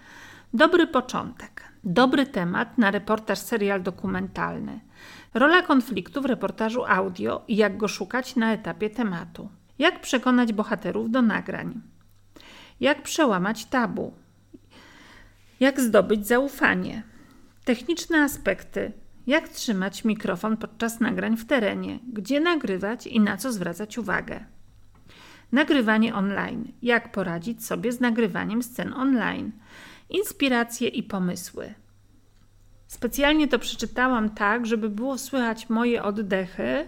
Dobry 0.54 0.88
początek. 0.88 1.64
Dobry 1.84 2.26
temat 2.26 2.78
na 2.78 2.92
reportaż 2.92 3.40
serial 3.40 3.84
dokumentalny. 3.84 4.80
Rola 5.34 5.62
konfliktu 5.62 6.22
w 6.22 6.26
reportażu 6.26 6.86
audio 6.86 7.42
i 7.48 7.56
jak 7.56 7.78
go 7.78 7.88
szukać 7.88 8.36
na 8.36 8.54
etapie 8.54 8.90
tematu. 8.90 9.50
Jak 9.80 10.02
przekonać 10.02 10.54
bohaterów 10.54 11.12
do 11.12 11.22
nagrań. 11.22 11.82
Jak 12.80 13.04
przełamać 13.04 13.66
tabu. 13.66 14.14
Jak 15.60 15.80
zdobyć 15.80 16.28
zaufanie. 16.28 17.04
Techniczne 17.66 18.24
aspekty. 18.24 18.92
Jak 19.30 19.50
trzymać 19.50 20.06
mikrofon 20.06 20.58
podczas 20.58 21.00
nagrań 21.00 21.38
w 21.38 21.46
terenie. 21.46 22.00
Gdzie 22.14 22.40
nagrywać 22.40 23.08
i 23.08 23.20
na 23.20 23.38
co 23.38 23.52
zwracać 23.52 23.98
uwagę. 23.98 24.46
Nagrywanie 25.52 26.16
online. 26.16 26.72
Jak 26.82 27.12
poradzić 27.12 27.66
sobie 27.66 27.92
z 27.92 28.00
nagrywaniem 28.00 28.64
scen 28.64 28.94
online? 28.94 29.52
Inspiracje 30.10 30.88
i 30.88 31.04
pomysły. 31.04 31.74
Specjalnie 32.88 33.48
to 33.48 33.60
przeczytałam 33.60 34.30
tak, 34.30 34.66
żeby 34.66 34.90
było 34.90 35.18
słychać 35.18 35.70
moje 35.70 36.04
oddechy 36.04 36.88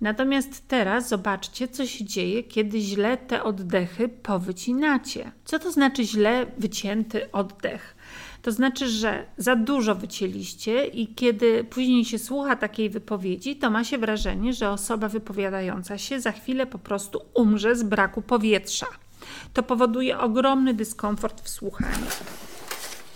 Natomiast 0.00 0.68
teraz 0.68 1.08
zobaczcie, 1.08 1.68
co 1.68 1.86
się 1.86 2.04
dzieje, 2.04 2.42
kiedy 2.42 2.80
źle 2.80 3.16
te 3.16 3.42
oddechy 3.42 4.08
powycinacie. 4.08 5.32
Co 5.44 5.58
to 5.58 5.72
znaczy 5.72 6.04
źle 6.04 6.46
wycięty 6.58 7.32
oddech? 7.32 7.96
To 8.42 8.52
znaczy, 8.52 8.88
że 8.88 9.26
za 9.36 9.56
dużo 9.56 9.94
wycięliście 9.94 10.86
i 10.86 11.14
kiedy 11.14 11.64
później 11.64 12.04
się 12.04 12.18
słucha 12.18 12.56
takiej 12.56 12.90
wypowiedzi, 12.90 13.56
to 13.56 13.70
ma 13.70 13.84
się 13.84 13.98
wrażenie, 13.98 14.52
że 14.52 14.70
osoba 14.70 15.08
wypowiadająca 15.08 15.98
się 15.98 16.20
za 16.20 16.32
chwilę 16.32 16.66
po 16.66 16.78
prostu 16.78 17.20
umrze 17.34 17.76
z 17.76 17.82
braku 17.82 18.22
powietrza. 18.22 18.86
To 19.52 19.62
powoduje 19.62 20.18
ogromny 20.18 20.74
dyskomfort 20.74 21.40
w 21.40 21.48
słuchaniu. 21.48 22.06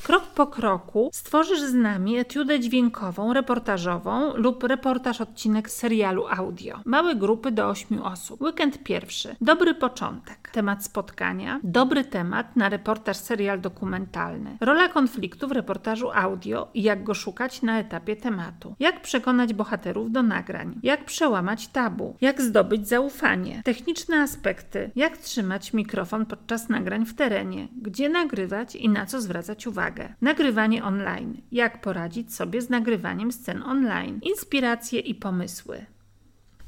Krok 0.05 0.27
po 0.27 0.47
kroku 0.47 1.11
stworzysz 1.13 1.61
z 1.61 1.75
nami 1.75 2.19
etiudę 2.19 2.61
dźwiękową, 2.61 3.33
reportażową 3.33 4.37
lub 4.37 4.65
reportaż 4.65 5.21
odcinek 5.21 5.71
serialu 5.71 6.27
audio. 6.29 6.81
Małe 6.85 7.15
grupy 7.15 7.53
do 7.53 7.69
8 7.69 8.03
osób. 8.03 8.43
Weekend 8.43 8.83
pierwszy. 8.83 9.37
Dobry 9.41 9.75
początek. 9.75 10.51
Temat 10.53 10.85
spotkania. 10.85 11.61
Dobry 11.63 12.05
temat 12.05 12.57
na 12.57 12.69
reportaż 12.69 13.17
serial 13.17 13.61
dokumentalny. 13.61 14.57
Rola 14.61 14.89
konfliktu 14.89 15.49
w 15.49 15.53
reportażu 15.53 16.11
audio 16.15 16.69
i 16.75 16.83
jak 16.83 17.05
go 17.05 17.15
szukać 17.15 17.63
na 17.63 17.79
etapie 17.79 18.17
tematu. 18.17 18.75
Jak 18.81 19.03
przekonać 19.03 19.55
bohaterów 19.55 20.13
do 20.13 20.23
nagrań. 20.23 20.81
Jak 20.83 21.05
przełamać 21.05 21.69
tabu. 21.69 22.17
Jak 22.21 22.43
zdobyć 22.43 22.89
zaufanie. 22.89 23.63
Techniczne 23.65 24.23
aspekty. 24.23 24.91
Jak 24.97 25.17
trzymać 25.17 25.73
mikrofon 25.73 26.27
podczas 26.27 26.69
nagrań 26.69 27.07
w 27.07 27.15
terenie. 27.15 27.69
Gdzie 27.83 28.09
nagrywać 28.09 28.77
i 28.77 28.89
na 28.89 29.07
co 29.07 29.21
zwracać 29.21 29.67
uwagę 29.67 29.94
uwagę. 29.95 30.15
Nagrywanie 30.21 30.85
online. 30.85 31.41
Jak 31.53 31.81
poradzić 31.81 32.35
sobie 32.35 32.63
z 32.63 32.71
nagrywaniem 32.71 33.33
scen 33.33 33.63
online? 33.63 34.21
Inspiracje 34.23 35.01
i 35.01 35.15
pomysły. 35.15 35.87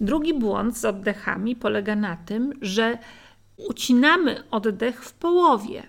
Drugi 0.00 0.34
błąd 0.34 0.78
z 0.78 0.84
oddechami 0.84 1.56
polega 1.56 1.96
na 1.96 2.16
tym, 2.16 2.52
że 2.62 2.98
ucinamy 3.56 4.42
oddech 4.50 5.04
w 5.04 5.12
połowie. 5.12 5.82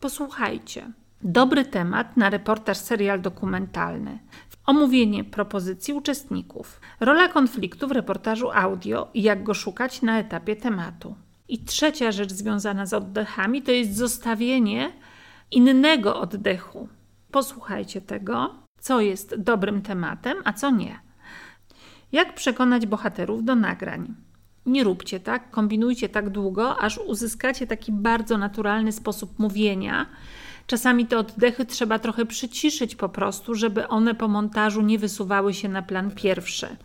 Posłuchajcie. 0.00 0.92
Dobry 1.22 1.64
temat 1.64 2.16
na 2.16 2.30
reportaż 2.30 2.76
serial 2.76 3.20
dokumentalny. 3.20 4.18
Omówienie 4.66 5.24
propozycji 5.24 5.94
uczestników. 5.94 6.80
Rola 7.00 7.28
konfliktu 7.28 7.88
w 7.88 7.92
reportażu 7.92 8.50
audio 8.50 9.08
i 9.14 9.22
jak 9.22 9.42
go 9.42 9.54
szukać 9.54 10.02
na 10.02 10.18
etapie 10.18 10.56
tematu. 10.56 11.14
I 11.48 11.58
trzecia 11.58 12.12
rzecz 12.12 12.32
związana 12.32 12.86
z 12.86 12.92
oddechami 12.92 13.62
to 13.62 13.72
jest 13.72 13.96
zostawienie 13.96 14.92
innego 15.50 16.20
oddechu. 16.20 16.88
Posłuchajcie 17.30 18.00
tego, 18.00 18.54
co 18.80 19.00
jest 19.00 19.36
dobrym 19.36 19.82
tematem, 19.82 20.38
a 20.44 20.52
co 20.52 20.70
nie. 20.70 21.00
Jak 22.12 22.34
przekonać 22.34 22.86
bohaterów 22.86 23.44
do 23.44 23.54
nagrań? 23.54 24.14
Nie 24.66 24.84
róbcie 24.84 25.20
tak, 25.20 25.50
kombinujcie 25.50 26.08
tak 26.08 26.30
długo, 26.30 26.78
aż 26.78 26.98
uzyskacie 26.98 27.66
taki 27.66 27.92
bardzo 27.92 28.38
naturalny 28.38 28.92
sposób 28.92 29.38
mówienia. 29.38 30.06
Czasami 30.66 31.06
te 31.06 31.18
oddechy 31.18 31.64
trzeba 31.66 31.98
trochę 31.98 32.26
przyciszyć 32.26 32.96
po 32.96 33.08
prostu, 33.08 33.54
żeby 33.54 33.88
one 33.88 34.14
po 34.14 34.28
montażu 34.28 34.82
nie 34.82 34.98
wysuwały 34.98 35.54
się 35.54 35.68
na 35.68 35.82
plan 35.82 36.10
pierwszy. 36.10 36.76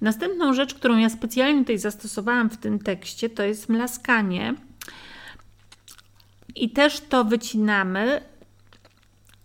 Następną 0.00 0.54
rzecz, 0.54 0.74
którą 0.74 0.96
ja 0.96 1.10
specjalnie 1.10 1.60
tutaj 1.60 1.78
zastosowałam 1.78 2.50
w 2.50 2.56
tym 2.56 2.78
tekście, 2.78 3.30
to 3.30 3.42
jest 3.42 3.68
mlaskanie 3.68 4.54
i 6.60 6.70
też 6.70 7.00
to 7.00 7.24
wycinamy, 7.24 8.20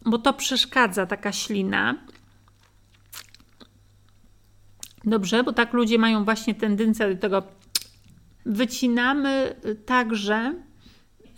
bo 0.05 0.17
to 0.17 0.33
przeszkadza 0.33 1.05
taka 1.05 1.31
ślina. 1.31 1.95
Dobrze, 5.03 5.43
bo 5.43 5.53
tak 5.53 5.73
ludzie 5.73 5.97
mają 5.97 6.25
właśnie 6.25 6.55
tendencję 6.55 7.15
do 7.15 7.21
tego. 7.21 7.43
Wycinamy 8.45 9.55
także 9.85 10.53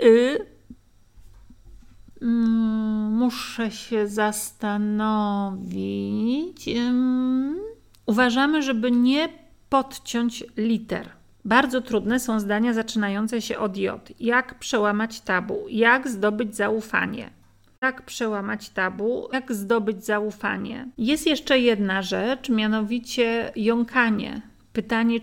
y. 0.01 0.57
Muszę 3.11 3.71
się 3.71 4.07
zastanowić. 4.07 5.09
Uważamy, 8.05 8.63
żeby 8.63 8.91
nie 8.91 9.29
podciąć 9.69 10.43
liter. 10.57 11.09
Bardzo 11.47 11.81
trudne 11.81 12.19
są 12.19 12.39
zdania 12.39 12.73
zaczynające 12.73 13.41
się 13.41 13.57
od 13.57 13.77
J. 13.77 14.09
Jak 14.19 14.59
przełamać 14.59 15.21
tabu? 15.21 15.65
Jak 15.69 16.07
zdobyć 16.09 16.55
zaufanie? 16.55 17.29
Jak 17.81 18.01
przełamać 18.01 18.69
tabu? 18.69 19.27
Jak 19.33 19.53
zdobyć 19.53 20.05
zaufanie? 20.05 20.87
Jest 20.97 21.27
jeszcze 21.27 21.59
jedna 21.59 22.01
rzecz, 22.01 22.49
mianowicie 22.49 23.51
jąkanie. 23.55 24.41
Pytanie 24.73 25.19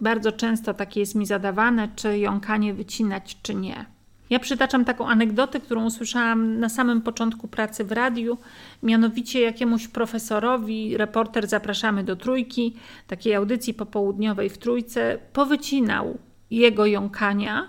bardzo 0.00 0.32
często 0.32 0.74
takie 0.74 1.00
jest 1.00 1.14
mi 1.14 1.26
zadawane, 1.26 1.88
czy 1.96 2.18
jąkanie 2.18 2.74
wycinać, 2.74 3.36
czy 3.42 3.54
nie. 3.54 3.84
Ja 4.30 4.38
przytaczam 4.38 4.84
taką 4.84 5.08
anegdotę, 5.08 5.60
którą 5.60 5.84
usłyszałam 5.84 6.60
na 6.60 6.68
samym 6.68 7.02
początku 7.02 7.48
pracy 7.48 7.84
w 7.84 7.92
radiu. 7.92 8.38
Mianowicie 8.82 9.40
jakiemuś 9.40 9.88
profesorowi, 9.88 10.96
reporter 10.96 11.46
zapraszamy 11.48 12.04
do 12.04 12.16
trójki, 12.16 12.76
takiej 13.06 13.34
audycji 13.34 13.74
popołudniowej 13.74 14.50
w 14.50 14.58
trójce, 14.58 15.18
powycinał 15.32 16.18
jego 16.50 16.86
jąkania, 16.86 17.68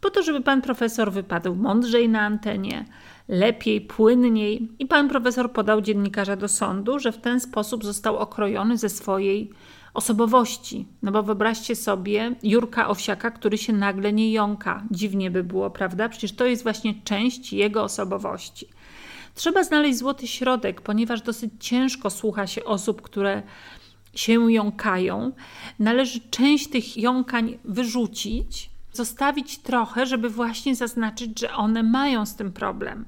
po 0.00 0.10
to, 0.10 0.22
żeby 0.22 0.40
pan 0.40 0.62
profesor 0.62 1.12
wypadł 1.12 1.54
mądrzej 1.54 2.08
na 2.08 2.20
antenie, 2.20 2.84
lepiej, 3.28 3.80
płynniej. 3.80 4.68
I 4.78 4.86
pan 4.86 5.08
profesor 5.08 5.52
podał 5.52 5.80
dziennikarza 5.80 6.36
do 6.36 6.48
sądu, 6.48 6.98
że 6.98 7.12
w 7.12 7.20
ten 7.20 7.40
sposób 7.40 7.84
został 7.84 8.16
okrojony 8.16 8.78
ze 8.78 8.88
swojej 8.88 9.50
osobowości. 9.94 10.86
No 11.02 11.12
bo 11.12 11.22
wyobraźcie 11.22 11.76
sobie 11.76 12.34
Jurka 12.42 12.88
Owsiaka, 12.88 13.30
który 13.30 13.58
się 13.58 13.72
nagle 13.72 14.12
nie 14.12 14.32
jąka. 14.32 14.84
Dziwnie 14.90 15.30
by 15.30 15.44
było, 15.44 15.70
prawda? 15.70 16.08
Przecież 16.08 16.32
to 16.32 16.46
jest 16.46 16.62
właśnie 16.62 16.94
część 17.04 17.52
jego 17.52 17.82
osobowości. 17.82 18.68
Trzeba 19.34 19.64
znaleźć 19.64 19.98
złoty 19.98 20.26
środek, 20.26 20.80
ponieważ 20.80 21.22
dosyć 21.22 21.52
ciężko 21.60 22.10
słucha 22.10 22.46
się 22.46 22.64
osób, 22.64 23.02
które 23.02 23.42
się 24.14 24.52
jąkają. 24.52 25.32
Należy 25.78 26.20
część 26.30 26.68
tych 26.68 26.96
jąkań 26.96 27.58
wyrzucić, 27.64 28.70
zostawić 28.92 29.58
trochę, 29.58 30.06
żeby 30.06 30.30
właśnie 30.30 30.74
zaznaczyć, 30.74 31.40
że 31.40 31.54
one 31.54 31.82
mają 31.82 32.26
z 32.26 32.36
tym 32.36 32.52
problem. 32.52 33.04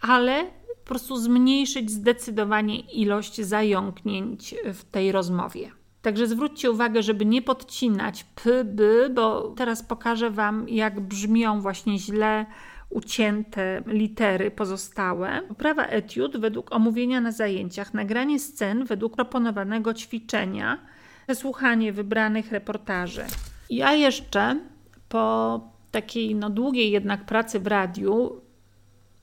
Ale 0.00 0.44
po 0.84 0.88
prostu 0.88 1.16
zmniejszyć 1.16 1.90
zdecydowanie 1.90 2.80
ilość 2.80 3.40
zająknięć 3.40 4.54
w 4.74 4.84
tej 4.84 5.12
rozmowie. 5.12 5.70
Także 6.02 6.26
zwróćcie 6.26 6.70
uwagę, 6.70 7.02
żeby 7.02 7.26
nie 7.26 7.42
podcinać 7.42 8.24
p, 8.24 8.64
by, 8.64 9.10
bo 9.14 9.54
teraz 9.56 9.82
pokażę 9.82 10.30
Wam, 10.30 10.68
jak 10.68 11.00
brzmią 11.00 11.60
właśnie 11.60 11.98
źle 11.98 12.46
ucięte 12.90 13.82
litery 13.86 14.50
pozostałe. 14.50 15.42
Poprawa 15.48 15.84
etiud 15.86 16.36
według 16.36 16.72
omówienia 16.72 17.20
na 17.20 17.32
zajęciach, 17.32 17.94
nagranie 17.94 18.38
scen 18.40 18.84
według 18.84 19.16
proponowanego 19.16 19.94
ćwiczenia, 19.94 20.78
przesłuchanie 21.26 21.92
wybranych 21.92 22.52
reportaży. 22.52 23.24
Ja 23.70 23.94
jeszcze 23.94 24.60
po 25.08 25.60
takiej 25.90 26.34
no, 26.34 26.50
długiej 26.50 26.90
jednak 26.90 27.26
pracy 27.26 27.60
w 27.60 27.66
radiu 27.66 28.40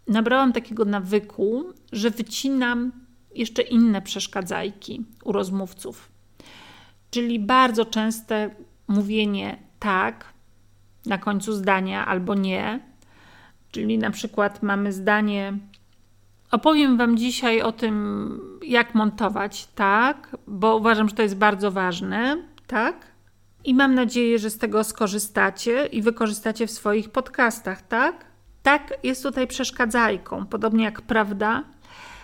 nabrałam 0.07 0.53
takiego 0.53 0.85
nawyku, 0.85 1.63
że 1.91 2.09
wycinam 2.09 2.91
jeszcze 3.35 3.61
inne 3.61 4.01
przeszkadzajki 4.01 5.05
u 5.23 5.31
rozmówców. 5.31 6.12
Czyli 7.13 7.39
bardzo 7.39 7.85
częste 7.85 8.49
mówienie 8.87 9.57
tak 9.79 10.25
na 11.05 11.17
końcu 11.17 11.53
zdania 11.53 12.05
albo 12.05 12.35
nie. 12.35 12.79
Czyli 13.71 13.97
na 13.97 14.11
przykład 14.11 14.63
mamy 14.63 14.93
zdanie 14.93 15.53
Opowiem 16.51 16.97
Wam 16.97 17.17
dzisiaj 17.17 17.61
o 17.61 17.71
tym, 17.71 18.39
jak 18.61 18.95
montować, 18.95 19.67
tak, 19.75 20.37
bo 20.47 20.77
uważam, 20.77 21.09
że 21.09 21.15
to 21.15 21.21
jest 21.21 21.37
bardzo 21.37 21.71
ważne, 21.71 22.37
tak. 22.67 22.95
I 23.63 23.73
mam 23.73 23.95
nadzieję, 23.95 24.39
że 24.39 24.49
z 24.49 24.57
tego 24.57 24.83
skorzystacie 24.83 25.85
i 25.85 26.01
wykorzystacie 26.01 26.67
w 26.67 26.71
swoich 26.71 27.09
podcastach, 27.09 27.87
tak? 27.87 28.25
Tak 28.63 28.93
jest 29.03 29.23
tutaj 29.23 29.47
przeszkadzajką, 29.47 30.45
podobnie 30.45 30.83
jak 30.83 31.01
prawda. 31.01 31.63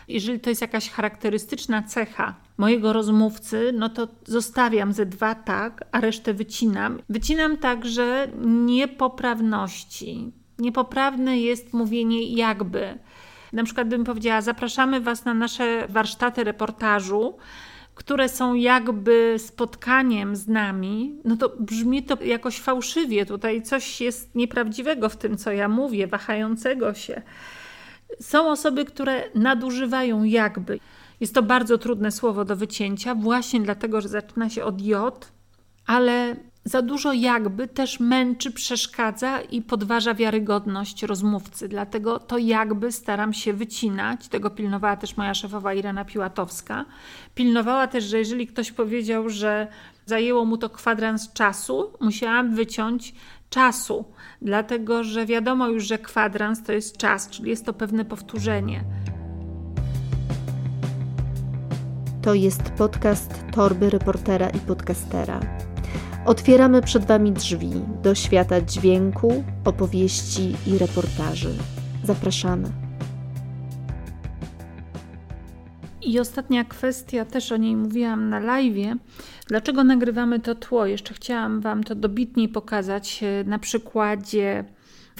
Jeżeli 0.07 0.39
to 0.39 0.49
jest 0.49 0.61
jakaś 0.61 0.89
charakterystyczna 0.89 1.83
cecha 1.83 2.48
mojego 2.59 2.93
rozmówcy, 2.93 3.71
no 3.73 3.89
to 3.89 4.07
zostawiam 4.25 4.93
ze 4.93 5.05
dwa 5.05 5.35
tak, 5.35 5.83
a 5.91 5.99
resztę 6.01 6.33
wycinam. 6.33 7.01
Wycinam 7.09 7.57
także 7.57 8.27
niepoprawności. 8.45 10.31
Niepoprawne 10.59 11.39
jest 11.39 11.73
mówienie 11.73 12.23
jakby. 12.23 12.99
Na 13.53 13.63
przykład 13.63 13.87
bym 13.87 14.03
powiedziała: 14.03 14.41
Zapraszamy 14.41 15.01
Was 15.01 15.25
na 15.25 15.33
nasze 15.33 15.87
warsztaty 15.87 16.43
reportażu, 16.43 17.37
które 17.95 18.29
są 18.29 18.53
jakby 18.53 19.35
spotkaniem 19.37 20.35
z 20.35 20.47
nami, 20.47 21.15
no 21.25 21.37
to 21.37 21.51
brzmi 21.59 22.03
to 22.03 22.23
jakoś 22.23 22.59
fałszywie. 22.59 23.25
Tutaj 23.25 23.61
coś 23.61 24.01
jest 24.01 24.35
nieprawdziwego 24.35 25.09
w 25.09 25.17
tym, 25.17 25.37
co 25.37 25.51
ja 25.51 25.69
mówię, 25.69 26.07
wahającego 26.07 26.93
się. 26.93 27.21
Są 28.21 28.51
osoby, 28.51 28.85
które 28.85 29.23
nadużywają 29.35 30.23
jakby. 30.23 30.79
Jest 31.19 31.35
to 31.35 31.43
bardzo 31.43 31.77
trudne 31.77 32.11
słowo 32.11 32.45
do 32.45 32.55
wycięcia, 32.55 33.15
właśnie 33.15 33.61
dlatego, 33.61 34.01
że 34.01 34.09
zaczyna 34.09 34.49
się 34.49 34.63
od 34.63 34.81
J 34.81 35.31
ale 35.89 36.35
za 36.63 36.81
dużo 36.81 37.13
jakby 37.13 37.67
też 37.67 37.99
męczy, 37.99 38.51
przeszkadza 38.51 39.41
i 39.41 39.61
podważa 39.61 40.13
wiarygodność 40.13 41.03
rozmówcy. 41.03 41.67
Dlatego 41.67 42.19
to 42.19 42.37
jakby 42.37 42.91
staram 42.91 43.33
się 43.33 43.53
wycinać. 43.53 44.27
Tego 44.27 44.49
pilnowała 44.49 44.95
też 44.97 45.17
moja 45.17 45.33
szefowa 45.33 45.73
Irena 45.73 46.05
Piłatowska. 46.05 46.85
Pilnowała 47.35 47.87
też, 47.87 48.03
że 48.03 48.17
jeżeli 48.17 48.47
ktoś 48.47 48.71
powiedział, 48.71 49.29
że 49.29 49.67
zajęło 50.05 50.45
mu 50.45 50.57
to 50.57 50.69
kwadrans 50.69 51.33
czasu, 51.33 51.93
musiałam 51.99 52.55
wyciąć 52.55 53.13
czasu, 53.49 54.05
dlatego 54.41 55.03
że 55.03 55.25
wiadomo 55.25 55.67
już, 55.67 55.83
że 55.83 55.97
kwadrans 55.97 56.63
to 56.63 56.71
jest 56.71 56.97
czas, 56.97 57.29
czyli 57.29 57.49
jest 57.49 57.65
to 57.65 57.73
pewne 57.73 58.05
powtórzenie. 58.05 58.83
To 62.21 62.33
jest 62.33 62.61
podcast 62.61 63.43
Torby 63.51 63.89
reportera 63.89 64.49
i 64.49 64.59
podcastera. 64.59 65.39
Otwieramy 66.25 66.81
przed 66.81 67.05
Wami 67.05 67.31
drzwi 67.31 67.71
do 68.03 68.15
świata 68.15 68.61
dźwięku, 68.61 69.43
opowieści 69.65 70.55
i 70.67 70.77
reportaży. 70.77 71.49
Zapraszamy. 72.03 72.71
I 76.01 76.19
ostatnia 76.19 76.63
kwestia, 76.63 77.25
też 77.25 77.51
o 77.51 77.57
niej 77.57 77.75
mówiłam 77.75 78.29
na 78.29 78.39
live. 78.39 78.97
Dlaczego 79.47 79.83
nagrywamy 79.83 80.39
to 80.39 80.55
tło? 80.55 80.85
Jeszcze 80.85 81.13
chciałam 81.13 81.61
Wam 81.61 81.83
to 81.83 81.95
dobitniej 81.95 82.49
pokazać 82.49 83.23
e, 83.23 83.43
na 83.43 83.59
przykładzie 83.59 84.65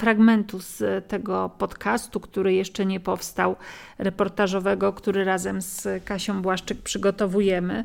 fragmentu 0.00 0.60
z 0.60 1.08
tego 1.08 1.50
podcastu, 1.58 2.20
który 2.20 2.54
jeszcze 2.54 2.86
nie 2.86 3.00
powstał, 3.00 3.56
reportażowego, 3.98 4.92
który 4.92 5.24
razem 5.24 5.62
z 5.62 6.04
Kasią 6.04 6.42
Błaszczyk 6.42 6.82
przygotowujemy, 6.82 7.84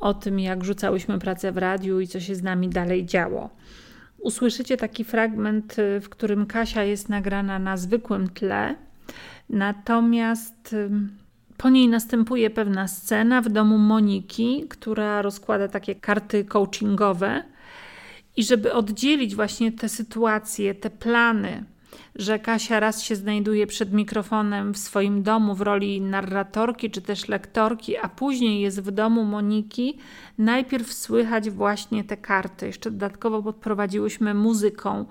o 0.00 0.14
tym, 0.14 0.40
jak 0.40 0.64
rzucałyśmy 0.64 1.18
pracę 1.18 1.52
w 1.52 1.56
radiu 1.56 2.00
i 2.00 2.08
co 2.08 2.20
się 2.20 2.34
z 2.34 2.42
nami 2.42 2.68
dalej 2.68 3.06
działo. 3.06 3.50
Usłyszycie 4.18 4.76
taki 4.76 5.04
fragment, 5.04 5.76
w 6.00 6.08
którym 6.08 6.46
Kasia 6.46 6.82
jest 6.84 7.08
nagrana 7.08 7.58
na 7.58 7.76
zwykłym 7.76 8.28
tle, 8.28 8.74
natomiast 9.50 10.76
po 11.56 11.70
niej 11.70 11.88
następuje 11.88 12.50
pewna 12.50 12.88
scena 12.88 13.40
w 13.42 13.48
domu 13.48 13.78
Moniki, 13.78 14.64
która 14.68 15.22
rozkłada 15.22 15.68
takie 15.68 15.94
karty 15.94 16.44
coachingowe. 16.44 17.42
I 18.38 18.44
żeby 18.44 18.72
oddzielić 18.72 19.34
właśnie 19.34 19.72
te 19.72 19.88
sytuacje, 19.88 20.74
te 20.74 20.90
plany, 20.90 21.64
że 22.14 22.38
Kasia 22.38 22.80
raz 22.80 23.02
się 23.02 23.16
znajduje 23.16 23.66
przed 23.66 23.92
mikrofonem 23.92 24.74
w 24.74 24.78
swoim 24.78 25.22
domu 25.22 25.54
w 25.54 25.60
roli 25.60 26.00
narratorki 26.00 26.90
czy 26.90 27.02
też 27.02 27.28
lektorki, 27.28 27.96
a 27.96 28.08
później 28.08 28.60
jest 28.60 28.80
w 28.80 28.90
domu 28.90 29.24
Moniki, 29.24 29.98
najpierw 30.38 30.92
słychać 30.92 31.50
właśnie 31.50 32.04
te 32.04 32.16
karty. 32.16 32.66
Jeszcze 32.66 32.90
dodatkowo 32.90 33.42
podprowadziłyśmy 33.42 34.34
muzyką, 34.34 35.06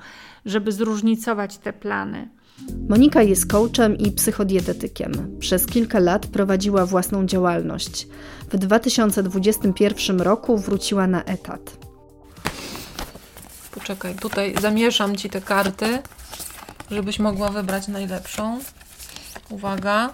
żeby 0.46 0.72
zróżnicować 0.72 1.58
te 1.58 1.74
plany. 1.74 2.30
Monika 2.90 3.24
jest 3.24 3.52
coachem 3.52 3.98
i 3.98 4.12
psychodietetykiem. 4.12 5.12
Przez 5.40 5.66
kilka 5.66 6.00
lat 6.00 6.28
prowadziła 6.28 6.86
własną 6.86 7.26
działalność. 7.26 8.08
W 8.52 8.58
2021 8.58 10.22
roku 10.22 10.58
wróciła 10.58 11.08
na 11.08 11.24
etat. 11.24 11.87
Poczekaj, 13.80 14.16
tutaj 14.16 14.56
zamieszam 14.62 15.16
ci 15.16 15.30
te 15.30 15.42
karty, 15.42 16.02
żebyś 16.92 17.20
mogła 17.20 17.50
wybrać 17.50 17.88
najlepszą. 17.88 18.60
Uwaga. 19.50 20.14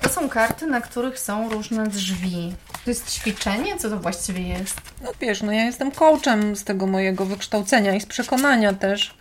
To 0.00 0.08
są 0.08 0.28
karty, 0.28 0.66
na 0.66 0.80
których 0.80 1.18
są 1.18 1.48
różne 1.48 1.86
drzwi. 1.86 2.54
To 2.84 2.90
jest 2.90 3.10
ćwiczenie? 3.10 3.76
Co 3.76 3.90
to 3.90 3.98
właściwie 3.98 4.42
jest? 4.48 4.80
No 5.02 5.12
wiesz, 5.20 5.42
no 5.42 5.52
ja 5.52 5.64
jestem 5.64 5.90
coachem 5.90 6.56
z 6.56 6.64
tego 6.64 6.86
mojego 6.86 7.26
wykształcenia 7.26 7.94
i 7.94 8.00
z 8.00 8.06
przekonania 8.06 8.72
też 8.72 9.14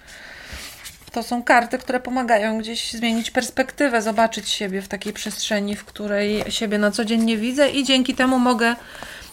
to 1.12 1.24
są 1.24 1.44
karty, 1.44 1.78
które 1.78 2.00
pomagają 2.00 2.60
gdzieś 2.60 2.94
zmienić 2.94 3.32
perspektywę, 3.32 4.02
zobaczyć 4.02 4.50
siebie 4.50 4.82
w 4.82 4.88
takiej 4.88 5.14
przestrzeni, 5.14 5.76
w 5.76 5.86
której 5.86 6.44
siebie 6.50 6.78
na 6.78 6.92
co 6.92 7.06
dzień 7.06 7.24
nie 7.24 7.38
widzę 7.38 7.70
i 7.70 7.84
dzięki 7.84 8.16
temu 8.16 8.40
mogę 8.40 8.76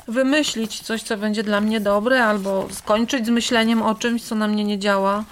wymyślić 0.08 0.80
coś, 0.80 1.02
co 1.02 1.16
będzie 1.16 1.42
dla 1.42 1.60
mnie 1.60 1.80
dobre, 1.80 2.24
albo 2.24 2.68
skończyć 2.70 3.26
z 3.26 3.30
myśleniem 3.30 3.82
o 3.82 3.94
czymś, 3.94 4.22
co 4.22 4.34
na 4.34 4.48
mnie 4.48 4.64
nie 4.64 4.78
działa 4.78 5.24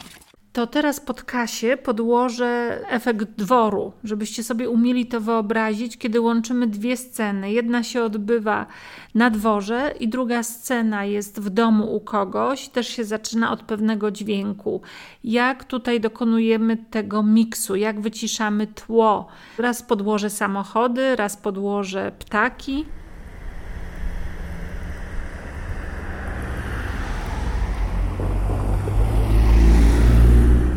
to 0.52 0.66
teraz 0.66 1.00
pod 1.00 1.22
kasie 1.22 1.76
podłożę 1.76 2.80
efekt 2.88 3.28
dworu, 3.30 3.92
żebyście 4.04 4.44
sobie 4.44 4.70
umieli 4.70 5.06
to 5.06 5.20
wyobrazić, 5.20 5.98
kiedy 5.98 6.20
łączymy 6.20 6.66
dwie 6.66 6.96
sceny. 6.96 7.52
Jedna 7.52 7.82
się 7.82 8.02
odbywa 8.02 8.66
na 9.14 9.30
dworze 9.30 9.94
i 10.00 10.08
druga 10.08 10.42
scena 10.42 11.04
jest 11.04 11.40
w 11.40 11.50
domu 11.50 11.96
u 11.96 12.00
kogoś, 12.00 12.68
też 12.68 12.88
się 12.88 13.04
zaczyna 13.04 13.52
od 13.52 13.62
pewnego 13.62 14.10
dźwięku. 14.10 14.80
Jak 15.24 15.64
tutaj 15.64 16.00
dokonujemy 16.00 16.76
tego 16.76 17.22
miksu, 17.22 17.76
jak 17.76 18.00
wyciszamy 18.00 18.66
tło. 18.66 19.26
Raz 19.58 19.82
podłożę 19.82 20.30
samochody, 20.30 21.16
raz 21.16 21.36
podłożę 21.36 22.12
ptaki. 22.18 22.84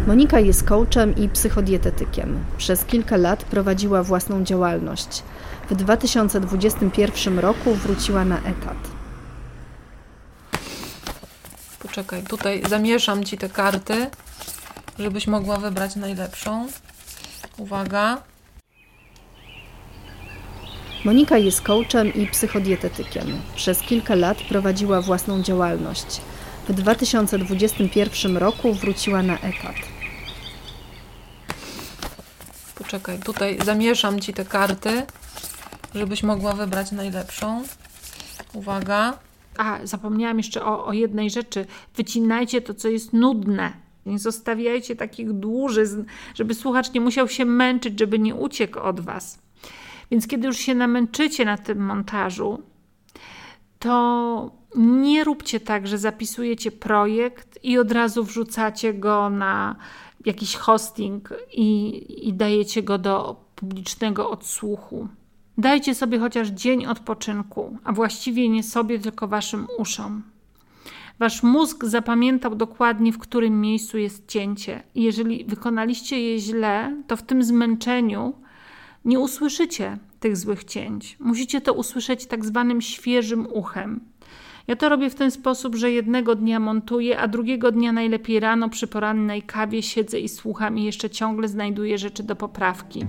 Monika 0.08 0.40
jest 0.40 0.64
coachem 0.64 1.16
i 1.16 1.30
psychodietetykiem. 1.30 2.44
Przez 2.58 2.86
kilka 2.86 3.18
lat 3.18 3.44
prowadziła 3.44 4.04
własną 4.04 4.44
działalność. 4.44 5.24
W 5.70 5.76
2021 5.76 7.40
roku 7.40 7.76
wróciła 7.76 8.26
na 8.26 8.38
etat. 8.38 8.78
Poczekaj, 11.80 12.24
tutaj 12.24 12.64
zamieszam 12.70 13.24
ci 13.24 13.38
te 13.38 13.50
karty, 13.50 14.10
żebyś 15.00 15.28
mogła 15.28 15.58
wybrać 15.58 15.96
najlepszą. 15.96 16.68
Uwaga. 17.58 18.22
Monika 21.06 21.38
jest 21.38 21.62
coachem 21.62 22.14
i 22.14 22.28
psychodietetykiem. 22.28 23.42
Przez 23.56 23.80
kilka 23.80 24.16
lat 24.16 24.38
prowadziła 24.38 25.02
własną 25.02 25.44
działalność. 25.44 26.22
W 26.70 26.74
2021 26.74 28.38
roku 28.38 28.74
wróciła 28.74 29.24
na 29.24 29.40
etat. 29.40 29.93
Poczekaj, 32.94 33.20
tutaj 33.20 33.58
zamieszam 33.66 34.20
ci 34.20 34.34
te 34.34 34.46
karty, 34.46 35.06
żebyś 35.96 36.24
mogła 36.24 36.54
wybrać 36.54 36.92
najlepszą. 36.92 37.64
Uwaga. 38.54 39.18
A, 39.58 39.80
zapomniałam 39.84 40.38
jeszcze 40.38 40.66
o, 40.66 40.86
o 40.86 40.94
jednej 40.94 41.30
rzeczy. 41.30 41.66
Wycinajcie 41.96 42.62
to, 42.62 42.74
co 42.74 42.88
jest 42.88 43.14
nudne. 43.14 43.74
Nie 44.06 44.20
zostawiajcie 44.20 44.96
takich 44.96 45.32
dłużyzn, 45.32 46.04
żeby 46.36 46.54
słuchacz 46.54 46.94
nie 46.94 47.02
musiał 47.02 47.28
się 47.28 47.46
męczyć, 47.46 48.00
żeby 48.00 48.20
nie 48.20 48.36
uciekł 48.36 48.80
od 48.80 49.00
Was. 49.00 49.40
Więc 50.12 50.28
kiedy 50.28 50.48
już 50.48 50.58
się 50.58 50.76
namęczycie 50.76 51.46
na 51.46 51.58
tym 51.58 51.86
montażu, 51.86 52.62
to 53.80 54.52
nie 54.76 55.24
róbcie 55.24 55.60
tak, 55.60 55.88
że 55.88 55.98
zapisujecie 55.98 56.72
projekt 56.72 57.60
i 57.64 57.78
od 57.78 57.92
razu 57.92 58.24
wrzucacie 58.24 58.94
go 58.94 59.30
na 59.30 59.76
jakiś 60.26 60.56
hosting 60.56 61.30
i, 61.54 62.28
i 62.28 62.34
dajecie 62.34 62.84
go 62.84 62.98
do 62.98 63.46
publicznego 63.56 64.30
odsłuchu. 64.30 65.08
Dajcie 65.58 65.96
sobie 65.96 66.20
chociaż 66.20 66.48
dzień 66.48 66.86
odpoczynku, 66.86 67.78
a 67.84 67.94
właściwie 67.94 68.50
nie 68.50 68.64
sobie, 68.64 69.00
tylko 69.00 69.28
waszym 69.28 69.68
uszom. 69.78 70.24
Wasz 71.20 71.44
mózg 71.44 71.86
zapamiętał 71.86 72.56
dokładnie, 72.56 73.14
w 73.14 73.18
którym 73.18 73.62
miejscu 73.62 73.98
jest 73.98 74.28
cięcie, 74.28 74.84
jeżeli 74.96 75.46
wykonaliście 75.46 76.22
je 76.22 76.40
źle, 76.40 77.04
to 77.08 77.18
w 77.18 77.24
tym 77.24 77.44
zmęczeniu 77.44 78.34
nie 79.06 79.20
usłyszycie 79.20 79.98
tych 80.20 80.38
złych 80.38 80.64
cięć. 80.64 81.18
Musicie 81.20 81.62
to 81.62 81.74
usłyszeć 81.74 82.26
tak 82.26 82.46
zwanym 82.46 82.82
świeżym 82.82 83.48
uchem. 83.54 84.00
Ja 84.68 84.76
to 84.76 84.90
robię 84.90 85.10
w 85.10 85.16
ten 85.16 85.32
sposób, 85.32 85.76
że 85.76 85.92
jednego 85.92 86.36
dnia 86.36 86.60
montuję, 86.60 87.20
a 87.20 87.28
drugiego 87.28 87.72
dnia 87.72 87.92
najlepiej 87.92 88.40
rano 88.40 88.70
przy 88.70 88.88
porannej 88.88 89.42
kawie 89.42 89.82
siedzę 89.82 90.20
i 90.20 90.30
słucham 90.30 90.78
i 90.78 90.84
jeszcze 90.84 91.10
ciągle 91.10 91.48
znajduję 91.48 91.98
rzeczy 91.98 92.24
do 92.24 92.36
poprawki. 92.36 93.06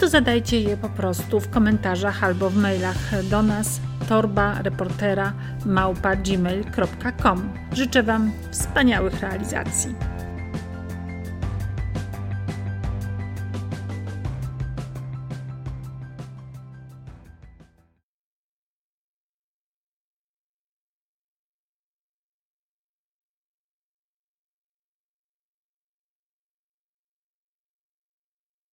to 0.00 0.08
zadajcie 0.08 0.60
je 0.60 0.76
po 0.76 0.88
prostu 0.88 1.40
w 1.40 1.50
komentarzach 1.50 2.24
albo 2.24 2.50
w 2.50 2.56
mailach 2.56 3.28
do 3.30 3.42
nas 3.42 3.80
torba 4.08 4.62
reportera 4.62 5.32
małpa 5.66 6.16
gmail.com. 6.16 7.52
Życzę 7.72 8.02
Wam 8.02 8.32
wspaniałych 8.50 9.20
realizacji. 9.20 10.17